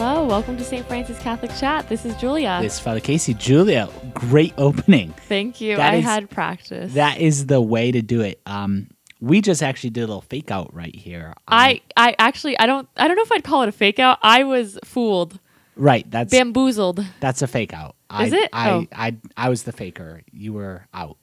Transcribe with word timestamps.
Hello, 0.00 0.24
welcome 0.24 0.56
to 0.56 0.62
St. 0.62 0.86
Francis 0.86 1.18
Catholic 1.18 1.50
Chat. 1.58 1.88
This 1.88 2.04
is 2.06 2.14
Julia. 2.18 2.60
This 2.62 2.74
is 2.74 2.78
Father 2.78 3.00
Casey. 3.00 3.34
Julia, 3.34 3.88
great 4.14 4.54
opening. 4.56 5.12
Thank 5.26 5.60
you. 5.60 5.74
That 5.74 5.92
I 5.94 5.96
is- 5.96 6.04
had 6.04 6.30
practice. 6.30 6.94
That 6.94 7.18
is 7.18 7.46
the 7.46 7.60
way 7.60 7.90
to 7.90 8.00
do 8.00 8.20
it. 8.20 8.40
Um, 8.46 8.90
we 9.20 9.40
just 9.40 9.60
actually 9.60 9.90
did 9.90 10.02
a 10.04 10.06
little 10.06 10.20
fake 10.22 10.52
out 10.52 10.72
right 10.72 10.94
here. 10.94 11.30
Um, 11.30 11.34
I 11.48 11.80
I 11.96 12.14
actually 12.20 12.56
I 12.60 12.66
don't 12.66 12.88
I 12.96 13.08
don't 13.08 13.16
know 13.16 13.24
if 13.24 13.32
I'd 13.32 13.42
call 13.42 13.62
it 13.62 13.68
a 13.68 13.72
fake 13.72 13.98
out. 13.98 14.20
I 14.22 14.44
was 14.44 14.78
fooled, 14.84 15.40
right. 15.74 16.08
That's 16.08 16.30
bamboozled. 16.30 17.04
that's 17.18 17.42
a 17.42 17.48
fake 17.48 17.74
out. 17.74 17.96
Is 18.20 18.32
I, 18.32 18.36
it? 18.36 18.48
I, 18.52 18.70
Oh. 18.70 18.86
I 18.92 19.16
I 19.36 19.48
was 19.48 19.64
the 19.64 19.72
faker. 19.72 20.22
You 20.30 20.52
were 20.52 20.86
out. 20.94 21.16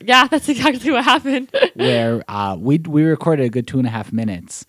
Yeah, 0.00 0.26
that's 0.30 0.48
exactly 0.48 0.90
what 0.90 1.04
happened. 1.04 1.52
Where 1.74 2.24
uh, 2.26 2.56
we 2.58 2.78
we 2.78 3.04
recorded 3.04 3.46
a 3.46 3.50
good 3.50 3.68
two 3.68 3.78
and 3.78 3.86
a 3.86 3.90
half 3.90 4.12
minutes 4.12 4.66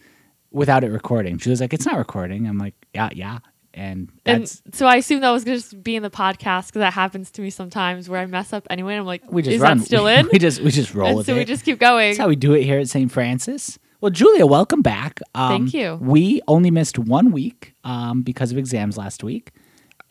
without 0.52 0.84
it 0.84 0.92
recording. 0.92 1.40
She 1.40 1.50
was 1.50 1.60
like, 1.60 1.74
"It's 1.74 1.88
not 1.88 1.98
recording." 1.98 2.48
I'm 2.48 2.60
like, 2.60 2.76
"Yeah, 2.94 3.10
yeah." 3.14 3.40
And 3.78 4.10
and 4.26 4.50
so 4.74 4.88
I 4.88 4.96
assumed 4.96 5.22
that 5.24 5.30
was 5.30 5.44
just 5.44 5.84
be 5.84 5.96
in 5.96 6.02
the 6.02 6.10
podcast 6.10 6.68
because 6.68 6.80
that 6.80 6.94
happens 6.94 7.30
to 7.32 7.42
me 7.44 7.52
sometimes 7.52 8.10
where 8.10 8.20
I 8.20 8.26
mess 8.26 8.52
up 8.52 8.66
anyway. 8.72 8.94
And 8.94 9.02
I'm 9.02 9.06
like, 9.06 9.32
we 9.32 9.44
just 9.44 9.56
is 9.56 9.62
run. 9.62 9.78
that 9.78 9.86
still 9.86 10.08
in? 10.18 10.28
we 10.34 10.40
just 10.40 10.62
we 10.62 10.72
just 10.72 10.96
roll 10.96 11.08
and 11.10 11.18
with 11.18 11.28
so 11.28 11.36
it. 11.36 11.38
we 11.38 11.46
just 11.46 11.64
keep 11.64 11.80
going. 11.80 12.10
That's 12.10 12.18
how 12.18 12.28
we 12.28 12.36
do 12.36 12.54
it 12.54 12.64
here 12.64 12.80
at 12.80 12.90
St. 12.90 13.12
Francis. 13.12 13.78
Well, 14.02 14.10
Julia, 14.12 14.46
welcome 14.48 14.82
back. 14.82 15.20
Um, 15.36 15.50
Thank 15.50 15.74
you. 15.74 15.98
We 16.02 16.42
only 16.48 16.72
missed 16.72 16.98
one 17.00 17.32
week 17.32 17.74
um, 17.84 18.22
because 18.24 18.52
of 18.52 18.58
exams 18.58 18.96
last 18.98 19.24
week, 19.24 19.52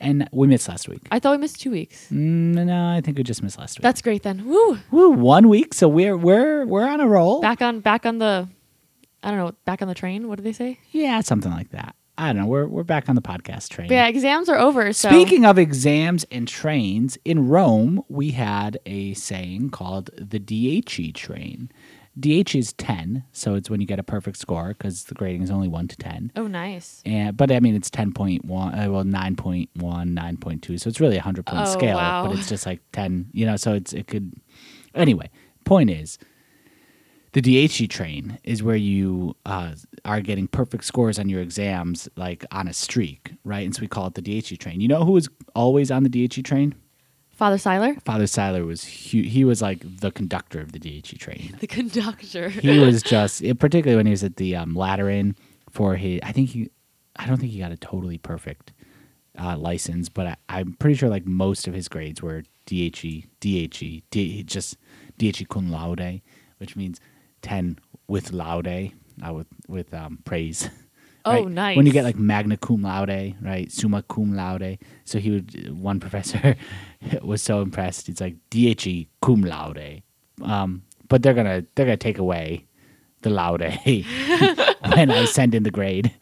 and 0.01 0.29
we 0.33 0.47
missed 0.47 0.69
last 0.69 0.89
week. 0.89 1.03
I 1.11 1.19
thought 1.19 1.33
we 1.33 1.39
missed 1.39 1.61
two 1.61 1.71
weeks. 1.73 2.07
Mm, 2.11 2.67
no, 2.67 2.87
I 2.89 3.01
think 3.01 3.17
we 3.17 3.25
just 3.25 3.43
missed 3.43 3.59
last 3.59 3.79
week. 3.79 3.83
That's 3.83 4.03
great 4.03 4.23
then. 4.23 4.47
Woo! 4.47 4.79
Woo, 4.93 5.11
one 5.11 5.49
week. 5.49 5.75
So 5.75 5.89
we're 5.89 6.17
we're 6.17 6.67
we're 6.67 6.87
on 6.87 7.01
a 7.01 7.07
roll. 7.09 7.41
Back 7.41 7.63
on 7.63 7.81
back 7.81 8.07
on 8.07 8.19
the, 8.19 8.49
I 9.25 9.31
don't 9.31 9.39
know, 9.39 9.53
back 9.65 9.83
on 9.83 9.89
the 9.89 9.95
train. 9.95 10.29
What 10.29 10.37
do 10.39 10.43
they 10.45 10.53
say? 10.53 10.79
Yeah, 10.91 11.21
something 11.21 11.51
like 11.53 11.71
that. 11.71 11.95
I 12.19 12.29
don't 12.33 12.37
know. 12.43 12.47
We're 12.47 12.67
we're 12.67 12.83
back 12.83 13.09
on 13.09 13.15
the 13.15 13.23
podcast 13.23 13.69
train. 13.69 13.89
But 13.89 13.95
yeah, 13.95 14.07
exams 14.09 14.49
are 14.49 14.59
over. 14.59 14.93
So 14.93 15.09
Speaking 15.11 15.45
of 15.45 15.59
exams 15.59 16.25
and 16.31 16.49
trains, 16.49 17.19
in 17.25 17.49
Rome 17.49 18.03
we 18.09 18.31
had 18.31 18.79
a 18.87 19.13
saying 19.15 19.71
called 19.71 20.11
the 20.17 20.39
DHE 20.39 21.13
train. 21.13 21.71
DH 22.19 22.55
is 22.55 22.73
ten, 22.73 23.25
so 23.33 23.55
it's 23.57 23.69
when 23.69 23.83
you 23.83 23.87
get 23.87 23.99
a 23.99 24.03
perfect 24.03 24.39
score 24.39 24.69
because 24.69 25.05
the 25.05 25.15
grading 25.15 25.43
is 25.43 25.51
only 25.51 25.69
one 25.69 25.87
to 25.89 25.97
ten. 25.99 26.33
oh 26.35 26.47
nice. 26.47 27.03
And 27.05 27.37
but 27.37 27.53
I 27.53 27.61
mean 27.61 27.75
it's 27.75 27.91
ten 27.91 28.11
point 28.15 28.47
one, 28.47 28.75
uh, 28.75 28.91
well 28.91 29.05
9.1, 29.05 29.69
9.2, 29.77 30.81
so 30.81 30.89
it's 30.89 30.99
really 30.99 31.19
a 31.19 31.21
hundred 31.23 31.45
point 31.45 31.69
Oh, 31.69 31.71
scale, 31.71 31.97
wow. 31.99 32.27
but 32.27 32.39
it's 32.39 32.49
just 32.49 32.65
like 32.65 32.81
ten, 32.93 33.29
you 33.33 33.45
know. 33.45 33.57
So 33.57 33.75
it's 33.75 33.93
it 33.93 34.07
could. 34.07 34.33
Anyway, 34.95 35.29
point 35.67 35.91
is, 35.91 36.19
the 37.37 37.43
DHE 37.69 37.89
train 37.89 38.39
is 38.45 38.63
where 38.63 38.77
you 38.77 39.37
uh, 39.45 39.75
are 40.07 40.23
getting 40.23 40.49
perfect 40.49 40.85
scores 40.85 41.19
on 41.19 41.29
your 41.29 41.43
exams, 41.43 42.09
like 42.17 42.47
on 42.51 42.67
a 42.67 42.73
streak, 42.73 43.35
right? 43.45 43.63
And 43.63 43.75
so 43.77 43.83
we 43.83 43.89
call 43.89 44.07
it 44.07 44.15
the 44.15 44.23
DHE 44.23 44.57
train. 44.57 44.81
You 44.81 44.89
know 44.89 45.05
who 45.05 45.13
was 45.13 45.29
always 45.55 45.91
on 45.91 46.03
the 46.03 46.09
DHE 46.09 46.43
train? 46.43 46.75
Father 47.29 47.59
Seiler, 47.59 47.97
Father 48.07 48.27
Seiler 48.27 48.65
was 48.65 48.85
hu- 48.85 49.21
he 49.21 49.45
was 49.45 49.61
like 49.61 49.81
the 50.01 50.11
conductor 50.11 50.63
of 50.63 50.73
the 50.73 50.79
DHE 50.79 51.19
train 51.19 51.55
the 51.61 51.67
conductor. 51.67 52.49
he 52.49 52.79
was 52.79 53.03
just 53.03 53.43
particularly 53.59 53.97
when 53.97 54.07
he 54.07 54.13
was 54.13 54.25
at 54.25 54.37
the 54.37 54.57
um, 54.57 54.75
Lateran 54.75 55.37
for 55.69 55.97
his. 55.97 56.21
I 56.23 56.33
think 56.33 56.49
he, 56.49 56.71
I 57.17 57.27
don't 57.27 57.37
think 57.37 57.53
he 57.53 57.59
got 57.59 57.71
a 57.71 57.77
totally 57.77 58.17
perfect 58.17 58.73
uh, 59.39 59.59
license, 59.59 60.09
but 60.09 60.27
I, 60.27 60.37
I'm 60.49 60.73
pretty 60.73 60.97
sure 60.97 61.11
like 61.11 61.27
most 61.27 61.69
of 61.69 61.75
his 61.75 61.87
grades 61.89 62.23
were 62.23 62.45
DHE, 62.65 63.27
DHE, 63.41 64.05
D, 64.11 64.43
just 64.43 64.79
DHE 65.19 65.45
cum 65.51 65.71
laude, 65.71 66.23
which 66.57 66.77
means 66.77 66.99
ten 67.47 67.79
with 68.09 68.33
laude, 68.33 68.93
uh, 69.27 69.33
with 69.33 69.47
with 69.69 69.95
um, 69.95 70.19
praise. 70.25 70.69
Oh, 71.29 71.33
right? 71.33 71.49
nice. 71.49 71.77
When 71.77 71.87
you 71.87 71.93
get 71.93 72.05
like 72.05 72.15
magna 72.15 72.57
cum 72.57 72.83
laude, 72.83 73.35
right? 73.43 73.67
Summa 73.73 74.03
cum 74.03 74.37
laude. 74.37 74.79
So 75.05 75.19
he 75.19 75.33
would. 75.33 75.77
One 75.77 75.99
professor 76.05 76.55
was 77.21 77.43
so 77.43 77.63
impressed. 77.63 78.07
He's 78.07 78.21
like 78.21 78.37
DHE 78.51 79.09
cum 79.21 79.43
laude. 79.43 80.05
Um, 80.41 80.85
but 81.09 81.25
they're 81.25 81.35
gonna 81.35 81.65
they're 81.75 81.87
gonna 81.87 81.97
take 81.97 82.19
away 82.19 82.67
the 83.23 83.31
laude 83.31 83.61
when 84.95 85.11
I 85.11 85.25
send 85.25 85.57
in 85.57 85.65
the 85.65 85.73
grade. 85.73 86.15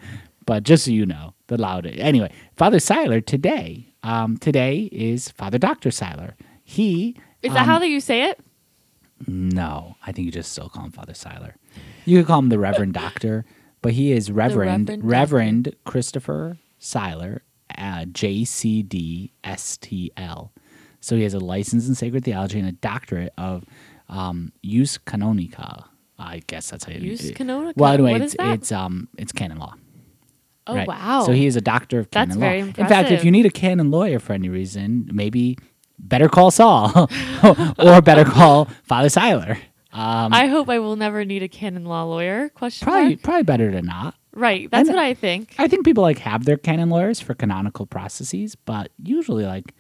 But 0.46 0.62
just 0.62 0.86
so 0.86 0.90
you 0.90 1.04
know, 1.04 1.34
the 1.48 1.58
laude. 1.58 1.86
Anyway, 1.98 2.32
Father 2.56 2.80
Seiler 2.80 3.20
today. 3.20 3.90
Um, 4.02 4.38
today 4.38 4.88
is 4.90 5.28
Father 5.30 5.58
Doctor 5.58 5.90
Seiler. 5.90 6.34
He 6.62 7.18
Is 7.42 7.52
that 7.52 7.60
um, 7.60 7.66
how 7.66 7.82
you 7.82 8.00
say 8.00 8.30
it? 8.30 8.40
No, 9.26 9.96
I 10.06 10.12
think 10.12 10.26
you 10.26 10.32
just 10.32 10.52
still 10.52 10.68
call 10.68 10.84
him 10.84 10.92
Father 10.92 11.14
Seiler. 11.14 11.56
You 12.04 12.18
could 12.18 12.26
call 12.26 12.40
him 12.40 12.48
the 12.48 12.58
Reverend 12.58 12.94
Doctor, 13.04 13.44
but 13.82 13.92
he 13.92 14.12
is 14.12 14.30
Reverend 14.30 14.88
Reverend 14.88 15.04
Reverend, 15.04 15.76
Christopher 15.84 16.58
Seiler, 16.78 17.42
uh, 17.76 18.04
JCD 18.06 19.30
So 21.00 21.16
he 21.16 21.22
has 21.22 21.34
a 21.34 21.40
license 21.40 21.88
in 21.88 21.94
sacred 21.94 22.24
theology 22.24 22.58
and 22.58 22.68
a 22.68 22.72
doctorate 22.72 23.32
of 23.38 23.64
um, 24.08 24.52
Jus 24.62 24.98
Canonica. 24.98 25.84
I 26.18 26.42
guess 26.46 26.70
that's 26.70 26.84
how 26.84 26.92
you 26.92 27.00
use 27.00 27.30
Canonica? 27.32 27.76
Well, 27.76 27.92
anyway, 27.92 28.20
it's 28.20 28.36
it's 28.38 28.70
um 28.70 29.08
it's 29.18 29.32
canon 29.32 29.58
law. 29.58 29.74
Oh 30.66 30.76
right? 30.76 30.88
wow. 30.88 31.24
So 31.26 31.32
he 31.32 31.46
is 31.46 31.56
a 31.56 31.60
doctor 31.60 31.98
of 31.98 32.10
That's 32.10 32.28
canon 32.28 32.40
very 32.40 32.62
law. 32.62 32.68
In 32.68 32.88
fact, 32.88 33.10
if 33.10 33.24
you 33.24 33.30
need 33.30 33.46
a 33.46 33.50
canon 33.50 33.90
lawyer 33.90 34.18
for 34.18 34.32
any 34.32 34.48
reason, 34.48 35.10
maybe 35.12 35.58
better 35.98 36.28
call 36.28 36.50
Saul 36.50 37.08
or 37.78 38.00
better 38.02 38.24
call 38.24 38.66
Father 38.84 39.08
Seiler. 39.08 39.58
Um, 39.92 40.32
I 40.34 40.46
hope 40.48 40.68
I 40.68 40.80
will 40.80 40.96
never 40.96 41.24
need 41.24 41.42
a 41.44 41.48
canon 41.48 41.84
law 41.84 42.02
lawyer. 42.04 42.48
Question 42.50 42.84
probably 42.86 43.10
mark. 43.10 43.22
probably 43.22 43.42
better 43.44 43.70
to 43.70 43.80
not. 43.82 44.14
Right. 44.32 44.68
That's 44.70 44.88
And- 44.88 44.96
what 44.96 45.04
I 45.04 45.14
think. 45.14 45.54
I 45.58 45.68
think 45.68 45.84
people 45.84 46.02
like 46.02 46.18
have 46.18 46.44
their 46.44 46.56
canon 46.56 46.90
lawyers 46.90 47.20
for 47.20 47.34
canonical 47.34 47.86
processes, 47.86 48.56
but 48.56 48.90
usually 49.02 49.44
like 49.46 49.72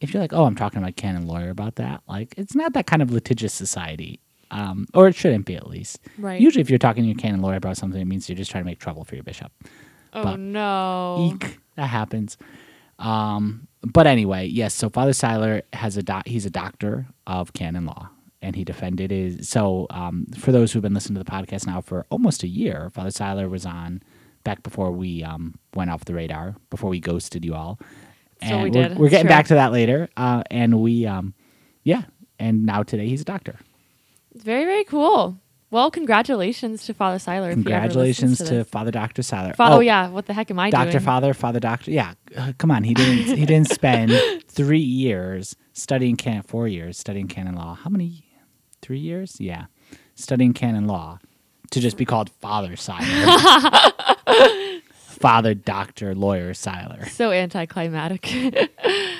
if 0.00 0.12
you're 0.12 0.20
like, 0.20 0.32
oh, 0.32 0.44
I'm 0.44 0.56
talking 0.56 0.80
to 0.80 0.84
my 0.84 0.90
canon 0.90 1.26
lawyer 1.26 1.50
about 1.50 1.76
that, 1.76 2.02
like 2.08 2.34
it's 2.36 2.54
not 2.56 2.72
that 2.72 2.86
kind 2.86 3.00
of 3.00 3.12
litigious 3.12 3.54
society. 3.54 4.18
Um, 4.50 4.86
or 4.92 5.08
it 5.08 5.14
shouldn't 5.14 5.46
be 5.46 5.54
at 5.56 5.68
least. 5.68 6.00
Right. 6.18 6.40
Usually, 6.40 6.60
if 6.60 6.68
you're 6.70 6.78
talking 6.78 7.02
to 7.04 7.08
your 7.08 7.16
canon 7.16 7.40
lawyer 7.40 7.56
about 7.56 7.76
something, 7.76 8.00
it 8.00 8.04
means 8.04 8.28
you're 8.28 8.36
just 8.36 8.50
trying 8.50 8.62
to 8.62 8.66
make 8.66 8.78
trouble 8.78 9.02
for 9.04 9.14
your 9.14 9.24
bishop. 9.24 9.50
Oh 10.12 10.22
but- 10.24 10.36
no. 10.38 11.32
Eek, 11.34 11.58
that 11.76 11.86
happens. 11.86 12.36
Um, 12.98 13.66
but 13.84 14.06
anyway, 14.06 14.46
yes. 14.46 14.74
So 14.74 14.88
Father 14.90 15.12
Seiler 15.12 15.62
has 15.72 15.96
a 15.96 16.02
doc- 16.02 16.26
he's 16.26 16.46
a 16.46 16.50
doctor 16.50 17.06
of 17.26 17.52
canon 17.52 17.86
law, 17.86 18.08
and 18.42 18.56
he 18.56 18.64
defended 18.64 19.10
his. 19.10 19.48
So 19.48 19.86
um, 19.90 20.26
for 20.38 20.52
those 20.52 20.72
who've 20.72 20.82
been 20.82 20.94
listening 20.94 21.16
to 21.18 21.24
the 21.24 21.30
podcast 21.30 21.66
now 21.66 21.80
for 21.80 22.06
almost 22.10 22.42
a 22.42 22.48
year, 22.48 22.90
Father 22.94 23.10
Seiler 23.10 23.48
was 23.48 23.66
on 23.66 24.02
back 24.44 24.62
before 24.62 24.92
we 24.92 25.22
um, 25.22 25.54
went 25.74 25.90
off 25.90 26.04
the 26.04 26.14
radar, 26.14 26.54
before 26.70 26.90
we 26.90 27.00
ghosted 27.00 27.44
you 27.44 27.54
all. 27.54 27.78
So 28.42 28.48
And 28.48 28.62
we 28.62 28.68
are 28.80 28.88
did, 28.88 28.98
We're 28.98 29.08
getting 29.08 29.24
sure. 29.26 29.36
back 29.36 29.46
to 29.46 29.54
that 29.54 29.72
later, 29.72 30.08
uh, 30.16 30.42
and 30.50 30.80
we, 30.80 31.06
um, 31.06 31.34
yeah, 31.82 32.02
and 32.38 32.66
now 32.66 32.82
today 32.82 33.08
he's 33.08 33.22
a 33.22 33.24
doctor. 33.24 33.58
It's 34.34 34.44
Very 34.44 34.64
very 34.64 34.84
cool. 34.84 35.38
Well, 35.74 35.90
congratulations 35.90 36.84
to 36.84 36.94
Father 36.94 37.18
Seiler. 37.18 37.50
if 37.50 37.56
he 37.56 37.60
ever 37.62 37.64
Congratulations 37.64 38.38
listens 38.38 38.48
to. 38.48 38.64
Father 38.64 38.92
Doctor 38.92 39.24
Seiler. 39.24 39.54
Fa- 39.54 39.70
oh. 39.72 39.80
yeah. 39.80 40.08
What 40.08 40.26
the 40.26 40.32
heck 40.32 40.48
am 40.52 40.60
I 40.60 40.70
doing? 40.70 40.84
Doctor 40.84 40.92
doing? 40.92 41.04
Father, 41.04 41.34
Father 41.34 41.58
Doctor. 41.58 41.90
Yeah, 41.90 42.14
uh, 42.36 42.52
come 42.58 42.70
on. 42.70 42.84
He 42.84 42.94
didn't. 42.94 43.36
he 43.36 43.44
didn't 43.46 43.70
spend 43.70 44.12
three 44.46 44.78
years 44.78 45.56
studying 45.72 46.14
canon. 46.14 46.42
Four 46.42 46.68
years 46.68 46.96
studying 46.96 47.26
canon 47.26 47.56
law. 47.56 47.74
How 47.74 47.90
many? 47.90 48.24
Three 48.82 49.00
years? 49.00 49.40
Yeah, 49.40 49.64
studying 50.14 50.52
canon 50.52 50.86
law 50.86 51.18
to 51.72 51.80
just 51.80 51.96
be 51.96 52.04
called 52.04 52.30
Father 52.30 52.76
Seiler. 52.76 53.90
Father 54.94 55.54
Doctor 55.54 56.14
Lawyer 56.14 56.54
Seiler. 56.54 57.04
so 57.06 57.32
anticlimactic. 57.32 58.32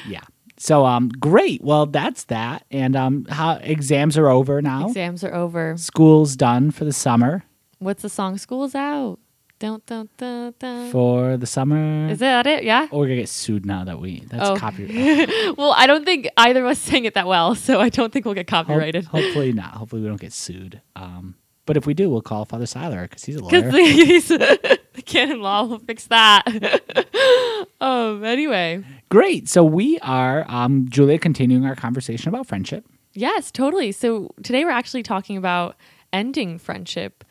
Yeah. 0.06 0.20
So 0.64 0.86
um, 0.86 1.10
great. 1.10 1.62
Well, 1.62 1.84
that's 1.84 2.24
that. 2.24 2.64
And 2.70 2.96
um, 2.96 3.26
how 3.28 3.56
exams 3.56 4.16
are 4.16 4.28
over 4.28 4.62
now. 4.62 4.86
Exams 4.88 5.22
are 5.22 5.34
over. 5.34 5.76
School's 5.76 6.36
done 6.36 6.70
for 6.70 6.86
the 6.86 6.92
summer. 6.92 7.44
What's 7.80 8.00
the 8.00 8.08
song? 8.08 8.38
School's 8.38 8.74
out. 8.74 9.18
Don't 9.58 9.84
don't 9.84 10.08
don't 10.16 10.58
don't. 10.58 10.90
For 10.90 11.36
the 11.36 11.46
summer. 11.46 12.08
Is 12.08 12.20
that 12.20 12.46
it? 12.46 12.64
Yeah. 12.64 12.88
Oh, 12.90 13.00
we're 13.00 13.08
gonna 13.08 13.16
get 13.16 13.28
sued 13.28 13.66
now 13.66 13.84
that 13.84 14.00
we. 14.00 14.20
That's 14.30 14.48
Oh. 14.48 14.56
copyright. 14.56 15.28
Well, 15.58 15.74
I 15.76 15.86
don't 15.86 16.06
think 16.06 16.28
either 16.38 16.64
of 16.64 16.70
us 16.70 16.78
sang 16.78 17.04
it 17.04 17.12
that 17.12 17.26
well, 17.26 17.54
so 17.54 17.78
I 17.78 17.90
don't 17.90 18.10
think 18.10 18.24
we'll 18.24 18.32
get 18.32 18.46
copyrighted. 18.46 19.04
hopefully 19.04 19.52
not. 19.52 19.74
Hopefully 19.74 20.00
we 20.00 20.08
don't 20.08 20.18
get 20.20 20.32
sued. 20.32 20.80
Um, 20.96 21.34
but 21.66 21.76
if 21.76 21.86
we 21.86 21.92
do, 21.92 22.08
we'll 22.08 22.22
call 22.22 22.46
Father 22.46 22.66
Seiler 22.66 23.02
because 23.02 23.22
he's 23.24 23.36
a 23.36 23.44
lawyer. 23.44 23.62
Because 23.62 23.74
he's 23.74 24.28
the 24.28 24.78
canon 25.04 25.42
law 25.42 25.64
will 25.64 25.78
fix 25.78 26.06
that. 26.06 26.42
um. 27.82 28.24
Anyway, 28.24 28.82
Great. 29.08 29.48
So 29.48 29.64
we 29.64 29.98
are, 30.00 30.44
um, 30.48 30.88
Julia, 30.88 31.18
continuing 31.18 31.64
our 31.66 31.76
conversation 31.76 32.28
about 32.28 32.46
friendship. 32.46 32.84
yes, 33.12 33.50
totally. 33.50 33.92
So 33.92 34.30
today 34.42 34.64
we're 34.64 34.70
actually 34.70 35.02
talking 35.02 35.36
about 35.36 35.76
ending 36.12 36.58
friendship, 36.58 37.24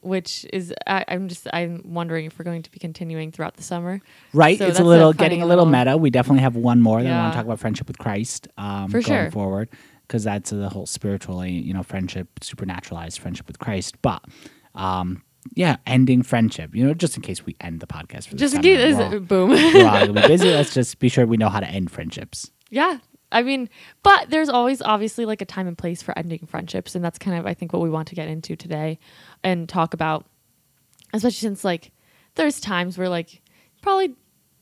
which 0.00 0.46
is 0.52 0.72
I, 0.86 1.04
I'm 1.08 1.28
just 1.28 1.46
I'm 1.52 1.82
wondering 1.84 2.24
if 2.26 2.38
we're 2.38 2.44
going 2.44 2.62
to 2.62 2.70
be 2.70 2.78
continuing 2.78 3.32
throughout 3.32 3.56
the 3.56 3.62
summer. 3.62 4.00
Right. 4.32 4.58
So 4.58 4.66
it's 4.66 4.78
a 4.78 4.84
little 4.84 5.12
getting 5.12 5.42
a 5.42 5.46
little 5.46 5.66
meta. 5.66 5.96
We 5.96 6.10
definitely 6.10 6.42
have 6.42 6.56
one 6.56 6.80
more 6.80 7.02
that 7.02 7.08
we 7.08 7.14
want 7.14 7.32
to 7.32 7.36
talk 7.36 7.44
about 7.44 7.58
friendship 7.58 7.88
with 7.88 7.98
Christ 7.98 8.48
um, 8.56 8.90
For 8.90 9.00
going 9.00 9.24
sure. 9.24 9.30
forward 9.30 9.68
because 10.06 10.22
that's 10.24 10.50
the 10.50 10.68
whole 10.68 10.86
spiritually, 10.86 11.50
you 11.50 11.74
know, 11.74 11.82
friendship, 11.82 12.28
supernaturalized 12.40 13.18
friendship 13.18 13.46
with 13.48 13.58
Christ. 13.58 14.00
But 14.00 14.24
um, 14.74 15.22
yeah, 15.54 15.76
ending 15.86 16.22
friendship. 16.22 16.74
You 16.74 16.86
know, 16.86 16.94
just 16.94 17.16
in 17.16 17.22
case 17.22 17.44
we 17.46 17.56
end 17.60 17.80
the 17.80 17.86
podcast 17.86 18.28
for 18.28 18.34
this 18.34 18.52
Just 18.52 18.54
in 18.56 18.62
case, 18.62 18.96
we're 18.96 19.02
all- 19.04 19.20
boom. 19.20 19.50
we're 19.50 19.86
all 19.86 20.06
gonna 20.06 20.12
be 20.22 20.26
busy. 20.28 20.50
Let's 20.50 20.74
just 20.74 20.98
be 20.98 21.08
sure 21.08 21.26
we 21.26 21.36
know 21.36 21.48
how 21.48 21.60
to 21.60 21.68
end 21.68 21.90
friendships. 21.90 22.50
Yeah. 22.70 22.98
I 23.32 23.42
mean, 23.42 23.68
but 24.04 24.30
there's 24.30 24.48
always 24.48 24.80
obviously 24.80 25.24
like 25.26 25.42
a 25.42 25.44
time 25.44 25.66
and 25.66 25.76
place 25.76 26.00
for 26.02 26.16
ending 26.16 26.46
friendships. 26.46 26.94
And 26.94 27.04
that's 27.04 27.18
kind 27.18 27.36
of, 27.38 27.44
I 27.46 27.54
think, 27.54 27.72
what 27.72 27.82
we 27.82 27.90
want 27.90 28.08
to 28.08 28.14
get 28.14 28.28
into 28.28 28.54
today 28.56 28.98
and 29.42 29.68
talk 29.68 29.94
about. 29.94 30.26
Especially 31.12 31.32
since, 31.48 31.64
like, 31.64 31.92
there's 32.36 32.60
times 32.60 32.96
where, 32.98 33.08
like, 33.08 33.42
probably 33.82 34.14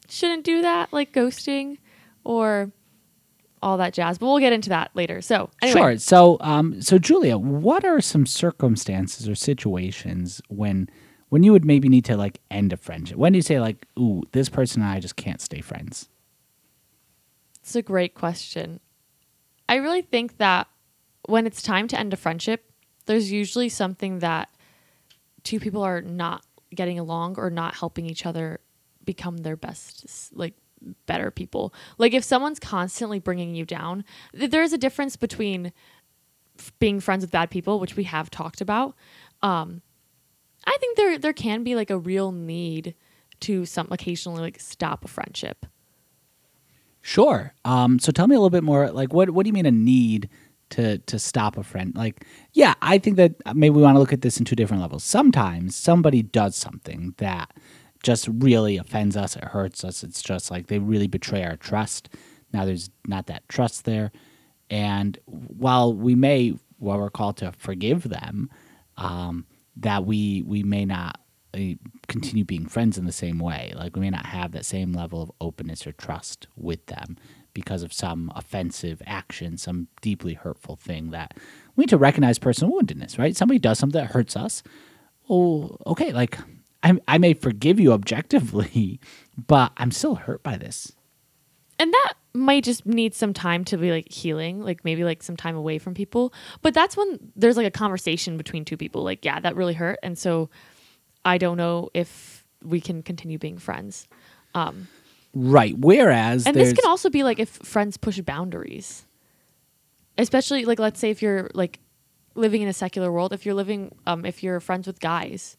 shouldn't 0.08 0.44
do 0.44 0.62
that, 0.62 0.92
like 0.92 1.12
ghosting 1.12 1.78
or 2.25 2.70
all 3.64 3.78
that 3.78 3.94
jazz. 3.94 4.19
But 4.19 4.26
we'll 4.26 4.38
get 4.38 4.52
into 4.52 4.69
that 4.69 4.90
later. 4.94 5.20
So, 5.22 5.50
anyway, 5.62 5.81
Sure. 5.81 5.99
So, 5.99 6.37
um, 6.40 6.81
so 6.82 6.99
Julia, 6.99 7.38
what 7.38 7.84
are 7.84 8.00
some 8.00 8.26
circumstances 8.26 9.28
or 9.28 9.34
situations 9.34 10.43
when 10.49 10.88
when 11.31 11.43
you 11.43 11.50
would 11.50 11.64
maybe 11.64 11.88
need 11.88 12.05
to 12.05 12.16
like 12.16 12.40
end 12.50 12.72
a 12.72 12.76
friendship? 12.76 13.16
When 13.16 13.32
do 13.32 13.38
you 13.38 13.43
say 13.43 13.58
like, 13.58 13.87
"Ooh, 13.99 14.22
this 14.32 14.49
person 14.49 14.82
and 14.82 14.90
I 14.90 15.00
just 15.00 15.16
can't 15.16 15.40
stay 15.40 15.61
friends"? 15.61 16.08
It's 17.61 17.75
a 17.75 17.82
great 17.82 18.14
question. 18.14 18.78
I 19.69 19.76
really 19.76 20.02
think 20.02 20.37
that 20.37 20.69
when 21.26 21.46
it's 21.46 21.62
time 21.62 21.88
to 21.88 21.99
end 21.99 22.12
a 22.12 22.17
friendship, 22.17 22.70
there's 23.06 23.32
usually 23.32 23.70
something 23.70 24.19
that 24.19 24.50
two 25.43 25.58
people 25.58 25.82
are 25.82 26.02
not 26.02 26.44
getting 26.75 26.99
along 26.99 27.37
or 27.38 27.49
not 27.49 27.75
helping 27.75 28.06
each 28.06 28.26
other 28.26 28.60
become 29.05 29.38
their 29.38 29.56
best, 29.56 30.31
like 30.34 30.55
better 31.06 31.31
people. 31.31 31.75
Like 31.98 32.14
if 32.14 32.25
someone's 32.25 32.58
constantly 32.58 33.19
bringing 33.19 33.54
you 33.54 33.64
down, 33.64 34.04
th- 34.36 34.50
there's 34.50 34.72
a 34.72 34.78
difference 34.78 35.16
between 35.16 35.72
f- 36.58 36.72
being 36.78 37.00
friends 37.00 37.22
with 37.22 37.31
bad 37.31 37.50
people, 37.50 37.81
which 37.81 37.96
we 37.96 38.04
have 38.04 38.31
talked 38.31 38.60
about. 38.60 38.94
Um, 39.42 39.82
I 40.66 40.76
think 40.81 40.96
there 40.96 41.19
there 41.19 41.32
can 41.32 41.62
be 41.62 41.75
like 41.75 41.90
a 41.90 41.98
real 41.98 42.32
need 42.32 42.94
to 43.40 43.66
some 43.66 43.88
occasionally 43.90 44.40
like 44.40 44.60
stop 44.60 45.04
a 45.04 45.08
friendship. 45.08 45.66
Sure. 47.02 47.52
Um, 47.66 47.98
so 47.98 48.10
tell 48.12 48.26
me 48.26 48.34
a 48.34 48.38
little 48.38 48.48
bit 48.48 48.64
more. 48.64 48.90
Like, 48.90 49.12
what 49.12 49.31
what 49.31 49.44
do 49.44 49.48
you 49.48 49.52
mean 49.52 49.66
a 49.66 49.70
need 49.70 50.31
to 50.70 50.98
to 50.98 51.19
stop 51.19 51.58
a 51.58 51.62
friend? 51.62 51.94
Like, 51.94 52.25
yeah, 52.54 52.75
I 52.81 52.96
think 52.96 53.16
that 53.16 53.34
maybe 53.54 53.70
we 53.70 53.82
want 53.82 53.96
to 53.96 53.98
look 53.98 54.14
at 54.14 54.22
this 54.22 54.38
in 54.38 54.46
two 54.46 54.56
different 54.56 54.81
levels. 54.81 55.04
Sometimes 55.04 55.76
somebody 55.76 56.22
does 56.22 56.56
something 56.56 57.14
that 57.19 57.52
just 58.05 58.29
really 58.29 58.77
offends 58.77 59.17
us. 59.17 59.35
It 59.35 59.45
hurts 59.45 59.83
us. 59.83 60.05
It's 60.05 60.23
just 60.23 60.51
like 60.51 60.69
they 60.69 60.79
really 60.79 61.09
betray 61.09 61.43
our 61.43 61.56
trust. 61.56 62.09
Now 62.53 62.65
there's 62.65 62.91
not 63.06 63.27
that 63.27 63.49
trust 63.49 63.85
there, 63.85 64.12
and 64.71 65.19
while 65.27 65.93
we 65.93 66.15
may, 66.15 66.55
while 66.79 66.99
we're 66.99 67.11
called 67.11 67.39
to 67.39 67.51
forgive 67.53 68.05
them, 68.05 68.51
um, 68.97 69.47
that 69.77 70.05
we 70.05 70.43
we 70.43 70.62
may 70.62 70.85
not 70.85 71.21
uh, 71.55 71.75
continue 72.06 72.45
being 72.45 72.67
friends 72.67 72.97
in 72.97 73.06
the 73.06 73.12
same 73.12 73.39
way. 73.39 73.73
Like 73.75 73.97
we 73.97 74.03
may 74.03 74.11
not 74.11 74.27
have 74.27 74.53
that 74.53 74.65
same 74.65 74.93
level 74.93 75.23
of 75.23 75.33
openness 75.41 75.87
or 75.87 75.93
trust 75.93 76.47
with 76.56 76.87
them 76.87 77.17
because 77.55 77.83
of 77.83 77.93
some 77.93 78.33
offensive 78.35 79.01
action, 79.06 79.56
some 79.56 79.89
deeply 80.03 80.35
hurtful 80.35 80.77
thing 80.77 81.11
that 81.11 81.35
we 81.75 81.83
need 81.83 81.89
to 81.89 81.99
recognize 81.99 82.39
personal 82.39 82.75
woundedness, 82.75 83.19
right? 83.19 83.37
Somebody 83.37 83.59
does 83.59 83.79
something 83.79 84.01
that 84.01 84.11
hurts 84.11 84.37
us. 84.37 84.62
Oh, 85.29 85.77
okay, 85.87 86.12
like 86.12 86.39
I, 86.84 86.92
I 87.08 87.19
may 87.19 87.34
forgive 87.34 87.81
you 87.81 87.92
objectively, 87.92 89.00
but 89.46 89.72
I'm 89.78 89.90
still 89.90 90.14
hurt 90.16 90.42
by 90.42 90.56
this. 90.56 90.92
and 91.78 91.92
that 91.92 92.12
might 92.36 92.64
just 92.64 92.84
need 92.84 93.14
some 93.14 93.32
time 93.32 93.64
to 93.64 93.76
be 93.76 93.92
like 93.92 94.10
healing 94.10 94.60
like 94.60 94.84
maybe 94.84 95.04
like 95.04 95.22
some 95.22 95.36
time 95.36 95.54
away 95.56 95.78
from 95.78 95.94
people. 95.94 96.32
But 96.62 96.75
that's 96.75 96.96
when 96.96 97.19
there's 97.36 97.56
like 97.56 97.66
a 97.66 97.70
conversation 97.70 98.36
between 98.36 98.64
two 98.64 98.76
people. 98.76 99.02
Like 99.04 99.25
yeah 99.25 99.38
that 99.40 99.54
really 99.56 99.75
hurt. 99.75 99.98
And 100.02 100.19
so 100.19 100.50
i 101.25 101.38
don't 101.38 101.56
know 101.56 101.90
if 101.94 102.44
we 102.62 102.81
can 102.81 103.02
continue 103.02 103.38
being 103.38 103.56
friends. 103.58 104.08
Um 104.54 104.88
Right. 105.32 105.76
Whereas 105.78 106.46
and 106.46 106.56
this 106.56 106.72
can 106.72 106.88
also 106.88 107.08
be 107.08 107.22
like 107.22 107.38
if 107.38 107.48
friends 107.48 107.96
push 107.96 108.20
boundaries. 108.20 109.06
Especially 110.19 110.64
like 110.64 110.78
let's 110.81 110.98
say 111.00 111.10
if 111.10 111.22
you're 111.22 111.50
like 111.54 111.78
living 112.34 112.62
in 112.62 112.69
a 112.69 112.72
secular 112.72 113.12
world 113.12 113.32
if 113.32 113.46
you're 113.46 113.54
living 113.54 113.94
um 114.06 114.25
if 114.26 114.42
you're 114.42 114.58
friends 114.58 114.88
with 114.88 114.98
guys 114.98 115.56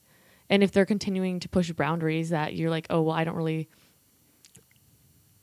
and 0.50 0.64
if 0.64 0.72
they're 0.72 0.86
continuing 0.86 1.40
to 1.40 1.50
push 1.50 1.72
boundaries 1.72 2.30
that 2.30 2.56
you're 2.56 2.70
like 2.70 2.88
oh 2.90 3.02
well 3.02 3.16
i 3.16 3.24
don't 3.24 3.36
really 3.36 3.70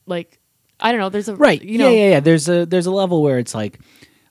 like 0.07 0.41
i 0.81 0.91
don't 0.91 1.01
know 1.01 1.09
there's 1.09 1.29
a 1.29 1.37
right. 1.37 1.63
you 1.63 1.79
know. 1.79 1.89
yeah 1.89 2.05
yeah 2.05 2.11
yeah. 2.11 2.21
There's 2.21 2.49
a 2.49 2.67
there's 2.67 2.87
a 2.87 2.91
level 2.91 3.23
where 3.23 3.39
it's 3.39 3.55
like 3.55 3.81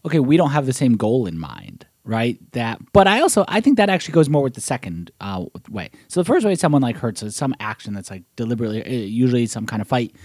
okay 0.05 0.19
we 0.19 0.37
don't 0.37 0.51
have 0.51 0.65
the 0.65 0.73
same 0.73 0.97
goal 0.97 1.25
in 1.25 1.37
mind 1.37 1.85
right? 2.03 2.39
That 2.53 2.79
but 2.93 3.07
i 3.07 3.21
also 3.21 3.45
i 3.47 3.61
think 3.61 3.77
that 3.77 3.89
actually 3.89 4.13
goes 4.13 4.29
more 4.29 4.43
with 4.43 4.55
the 4.55 4.61
second 4.61 5.11
uh, 5.21 5.45
way. 5.69 5.91
So 6.07 6.21
the 6.21 6.25
first 6.25 6.45
way 6.45 6.55
someone 6.55 6.81
like 6.81 6.97
hurts 6.97 7.23
is 7.23 7.35
some 7.35 7.55
action 7.59 7.93
that's 7.93 8.09
like 8.09 8.23
deliberately 8.35 8.83
uh, 8.83 8.89
usually 8.89 9.47
some 9.47 9.65
kind 9.65 9.81
of 9.81 9.87
fight 9.87 10.15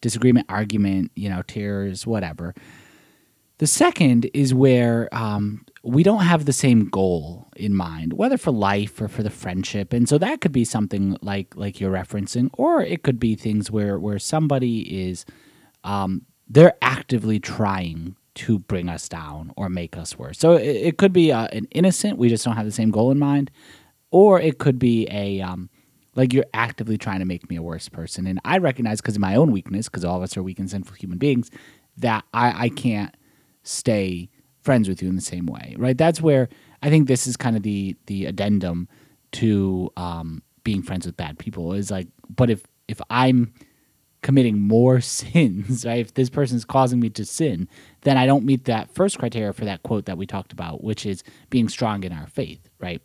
disagreement 0.00 0.46
argument 0.48 1.12
you 1.14 1.28
know 1.28 1.42
tears 1.42 2.06
whatever. 2.06 2.54
The 3.58 3.66
second 3.66 4.30
is 4.34 4.52
where 4.52 5.08
um, 5.12 5.64
we 5.82 6.02
don't 6.02 6.20
have 6.20 6.44
the 6.44 6.52
same 6.52 6.88
goal 6.90 7.45
in 7.56 7.74
mind, 7.74 8.12
whether 8.14 8.38
for 8.38 8.50
life 8.50 9.00
or 9.00 9.08
for 9.08 9.22
the 9.22 9.30
friendship, 9.30 9.92
and 9.92 10.08
so 10.08 10.18
that 10.18 10.40
could 10.40 10.52
be 10.52 10.64
something 10.64 11.16
like 11.22 11.56
like 11.56 11.80
you're 11.80 11.92
referencing, 11.92 12.50
or 12.54 12.82
it 12.82 13.02
could 13.02 13.18
be 13.18 13.34
things 13.34 13.70
where 13.70 13.98
where 13.98 14.18
somebody 14.18 15.08
is 15.08 15.24
um, 15.84 16.22
they're 16.48 16.76
actively 16.82 17.38
trying 17.38 18.16
to 18.34 18.58
bring 18.58 18.88
us 18.88 19.08
down 19.08 19.50
or 19.56 19.68
make 19.68 19.96
us 19.96 20.18
worse. 20.18 20.38
So 20.38 20.52
it, 20.52 20.76
it 20.76 20.98
could 20.98 21.12
be 21.12 21.32
uh, 21.32 21.48
an 21.52 21.66
innocent, 21.70 22.18
we 22.18 22.28
just 22.28 22.44
don't 22.44 22.56
have 22.56 22.66
the 22.66 22.72
same 22.72 22.90
goal 22.90 23.10
in 23.10 23.18
mind, 23.18 23.50
or 24.10 24.40
it 24.40 24.58
could 24.58 24.78
be 24.78 25.08
a 25.10 25.40
um, 25.40 25.70
like 26.14 26.32
you're 26.32 26.46
actively 26.54 26.98
trying 26.98 27.20
to 27.20 27.24
make 27.24 27.48
me 27.48 27.56
a 27.56 27.62
worse 27.62 27.88
person. 27.88 28.26
And 28.26 28.40
I 28.44 28.58
recognize 28.58 29.00
because 29.00 29.16
of 29.16 29.20
my 29.20 29.36
own 29.36 29.52
weakness, 29.52 29.88
because 29.88 30.04
all 30.04 30.16
of 30.16 30.22
us 30.22 30.36
are 30.36 30.42
weak 30.42 30.58
and 30.58 30.70
sinful 30.70 30.96
human 30.96 31.18
beings, 31.18 31.50
that 31.96 32.24
I, 32.32 32.64
I 32.64 32.68
can't 32.68 33.14
stay 33.62 34.30
friends 34.60 34.88
with 34.88 35.02
you 35.02 35.08
in 35.08 35.16
the 35.16 35.22
same 35.22 35.46
way, 35.46 35.74
right? 35.78 35.96
That's 35.96 36.20
where 36.20 36.48
I 36.82 36.90
think 36.90 37.08
this 37.08 37.26
is 37.26 37.36
kind 37.36 37.56
of 37.56 37.62
the 37.62 37.96
the 38.06 38.26
addendum 38.26 38.88
to 39.32 39.90
um, 39.96 40.42
being 40.64 40.82
friends 40.82 41.06
with 41.06 41.16
bad 41.16 41.38
people 41.38 41.72
is 41.72 41.90
like, 41.90 42.08
but 42.28 42.50
if 42.50 42.64
if 42.88 43.00
I'm 43.10 43.52
committing 44.22 44.60
more 44.60 45.00
sins, 45.20 45.84
right? 45.84 46.00
If 46.00 46.14
this 46.14 46.30
person 46.30 46.56
is 46.56 46.64
causing 46.64 47.00
me 47.00 47.10
to 47.10 47.24
sin, 47.24 47.68
then 48.02 48.16
I 48.16 48.26
don't 48.26 48.44
meet 48.44 48.64
that 48.64 48.92
first 48.94 49.18
criteria 49.18 49.52
for 49.52 49.64
that 49.64 49.82
quote 49.82 50.06
that 50.06 50.18
we 50.18 50.26
talked 50.26 50.52
about, 50.52 50.82
which 50.82 51.06
is 51.06 51.22
being 51.50 51.68
strong 51.68 52.04
in 52.04 52.12
our 52.12 52.26
faith, 52.26 52.68
right? 52.80 53.00